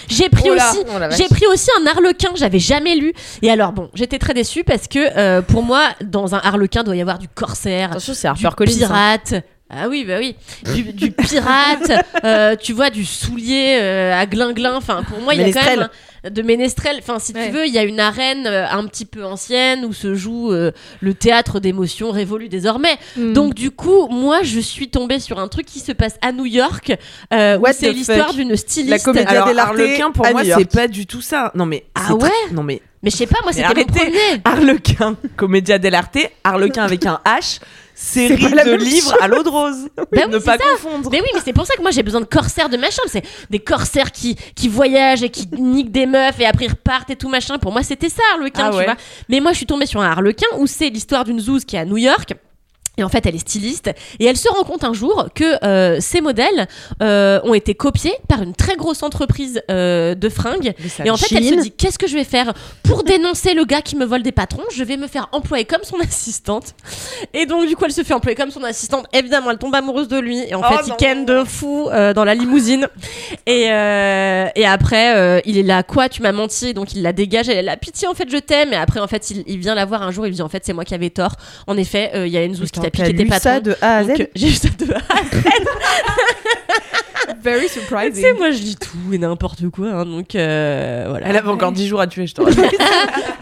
[0.09, 2.31] J'ai pris Oh là, aussi, oh j'ai pris aussi un harlequin.
[2.35, 3.13] J'avais jamais lu.
[3.43, 6.97] Et alors bon, j'étais très déçue parce que euh, pour moi, dans un harlequin, doit
[6.97, 7.91] y avoir du corsaire,
[8.35, 8.51] du hein.
[8.89, 9.35] pirate.
[9.73, 10.35] Ah oui, bah oui,
[10.75, 11.93] du, du pirate,
[12.25, 14.75] euh, tu vois, du soulier euh, à glin-glin.
[14.77, 15.91] Enfin, pour moi, il y a quand même un-
[16.29, 16.97] de ménestrel.
[16.99, 17.47] Enfin, si Ouais.
[17.47, 20.53] tu veux, il y a une arène euh, un petit peu ancienne où se joue
[20.53, 22.97] euh, le théâtre d'émotions révolu désormais.
[23.17, 23.33] Hmm.
[23.33, 26.47] Donc du coup, moi, je suis tombée sur un truc qui se passe à New
[26.47, 26.93] York,
[27.33, 28.91] euh, où c'est the l'histoire d'une styliste.
[28.91, 31.53] La comédie Harlequin, pour à moi, c'est pas du tout ça.
[31.55, 31.85] Non, mais.
[31.95, 32.31] Ah très- ouais?
[32.53, 32.83] Non, mais.
[33.03, 34.41] Mais je sais pas, moi, c'était mon premier.
[34.45, 37.59] Harlequin, Comédia dell'arte, Harlequin avec un H,
[37.95, 39.89] série de livres à l'eau de rose.
[39.97, 40.65] Bah oui, ne pas ça.
[40.73, 41.09] confondre.
[41.13, 43.03] Mais oui, mais c'est pour ça que moi j'ai besoin de corsaires de machin.
[43.07, 47.11] C'est des corsaires qui, qui voyagent et qui niquent des meufs et après ils repartent
[47.11, 47.59] et tout machin.
[47.59, 48.85] Pour moi, c'était ça, Harlequin, Ah tu ouais.
[48.85, 48.97] vois.
[49.29, 51.81] Mais moi, je suis tombée sur un Harlequin où c'est l'histoire d'une zouze qui est
[51.81, 52.35] à New York.
[53.01, 55.97] Et en fait, elle est styliste et elle se rend compte un jour que euh,
[56.01, 56.69] ces modèles
[57.03, 60.75] euh, ont été copiés par une très grosse entreprise euh, de fringues.
[61.05, 63.83] Et en fait, elle se dit qu'est-ce que je vais faire pour dénoncer le gars
[63.83, 64.63] qui me vole des patrons?
[64.75, 66.75] Je vais me faire employer comme son assistante.
[67.35, 69.07] Et donc, du coup, elle se fait employer comme son assistante.
[69.13, 70.39] Évidemment, elle tombe amoureuse de lui.
[70.47, 70.97] Et en Oh fait, il non.
[70.97, 72.87] ken de fou euh, dans la limousine.
[73.47, 76.75] Et, et après, il est là, quoi Tu m'as menti.
[76.75, 77.49] Donc, il la dégage.
[77.49, 78.73] Elle est là, pitié, en fait, je t'aime.
[78.73, 80.27] Et après, en fait, il, il vient la voir un jour.
[80.27, 81.33] Il lui dit, en fait, c'est moi qui avais tort.
[81.67, 83.41] En effet, il y a une qui t'a piqué tes patrons.
[83.41, 84.09] ça de A à Z.
[84.09, 85.43] Donc, j'ai eu ça de A à Z.
[87.43, 89.89] very Tu sais, surprising moi, je lis tout et n'importe quoi.
[89.91, 91.27] hein, donc, euh, voilà.
[91.29, 92.57] Elle avait encore 10 jours à tuer, je te rappelle.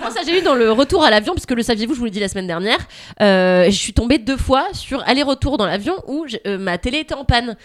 [0.01, 2.11] Moi, ça, j'ai eu dans le retour à l'avion, puisque le saviez-vous, je vous l'ai
[2.11, 2.79] dit la semaine dernière.
[3.21, 6.99] Euh, je suis tombée deux fois sur aller-retour dans l'avion où j'ai- euh, ma télé
[6.99, 7.57] était en panne.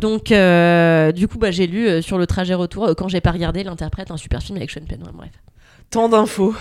[0.00, 3.20] Donc, euh, du coup, bah, j'ai lu euh, sur le trajet retour, euh, quand j'ai
[3.20, 5.02] pas regardé, l'interprète, un super film avec Sean Penn.
[5.02, 5.30] Ouais, bref.
[5.90, 6.54] Tant d'infos.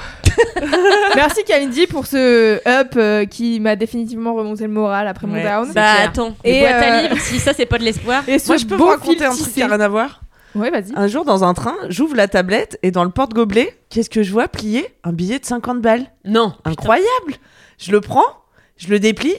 [1.16, 5.44] merci Kalindi pour ce up euh, qui m'a définitivement remonté le moral après mon Ouais,
[5.44, 6.10] down Bah, clair.
[6.10, 8.24] attends, Et, à euh, livres, si ça, c'est pas de l'espoir.
[8.28, 9.52] et ce Moi, je peux beau vous raconter un truc tissé.
[9.54, 10.22] qui a rien à voir.
[10.56, 14.10] ouais vas-y Un jour, dans un train, j'ouvre la tablette et dans le porte-gobelet, qu'est-ce
[14.10, 16.06] que je vois plier Un billet de 50 balles.
[16.24, 16.54] Non.
[16.66, 17.34] Incroyable
[17.80, 18.44] Je le prends,
[18.78, 19.36] je le déplie,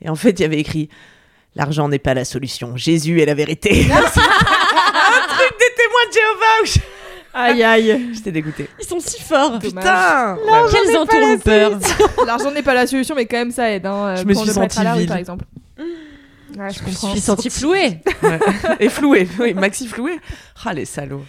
[0.00, 0.88] et en fait, il y avait écrit
[1.54, 3.70] L'argent n'est pas la solution, Jésus est la vérité.
[3.92, 6.78] un truc des témoins de Jéhovah je-
[7.38, 8.68] aïe aïe J'étais dégoûté.
[8.80, 9.58] Ils sont si forts.
[9.58, 10.36] Putain
[10.70, 11.78] Quels entourloupeurs.
[12.26, 14.80] l'argent n'est pas la solution mais quand même ça aide hein, Je me suis sentie
[14.96, 15.06] vile.
[15.08, 15.44] par exemple
[16.58, 18.00] ouais, je Je comprends suis sentie flouée.
[18.22, 18.38] Ouais.
[18.80, 20.18] Et floué, oui, Maxi floué.
[20.64, 21.24] Ah, les salauds.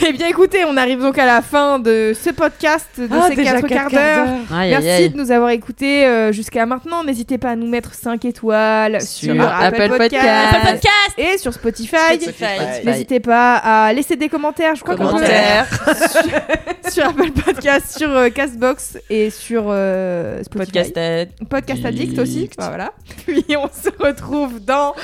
[0.06, 3.36] Eh bien écoutez, on arrive donc à la fin de ce podcast, de Ah, ces
[3.36, 4.36] déjà quatre quatre quarts quarts d'heure.
[4.58, 7.04] Aïe, Merci aïe, de nous avoir écoutés euh, jusqu'à maintenant.
[7.04, 10.54] N'hésitez pas à nous mettre 5 étoiles sur, Sur Apple, Apple Podcast, Podcast.
[10.54, 11.14] Apple Podcast.
[11.18, 11.96] et sur Spotify.
[12.20, 12.44] Spotify.
[12.84, 14.74] N'hésitez pas à laisser des commentaires.
[14.74, 15.24] Je crois qu'on peut-
[16.90, 20.72] sur Apple Podcast, sur euh, Castbox et sur euh, Spotify.
[20.72, 21.30] Podcast.
[21.48, 22.48] Podcast Addict aussi.
[22.58, 22.92] Enfin, voilà.
[23.26, 24.94] Puis on se retrouve dans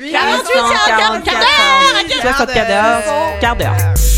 [0.00, 2.22] 48 heures, quart d'heure.
[2.22, 3.02] 60 quart d'heure.
[3.40, 4.17] Quart d'heure.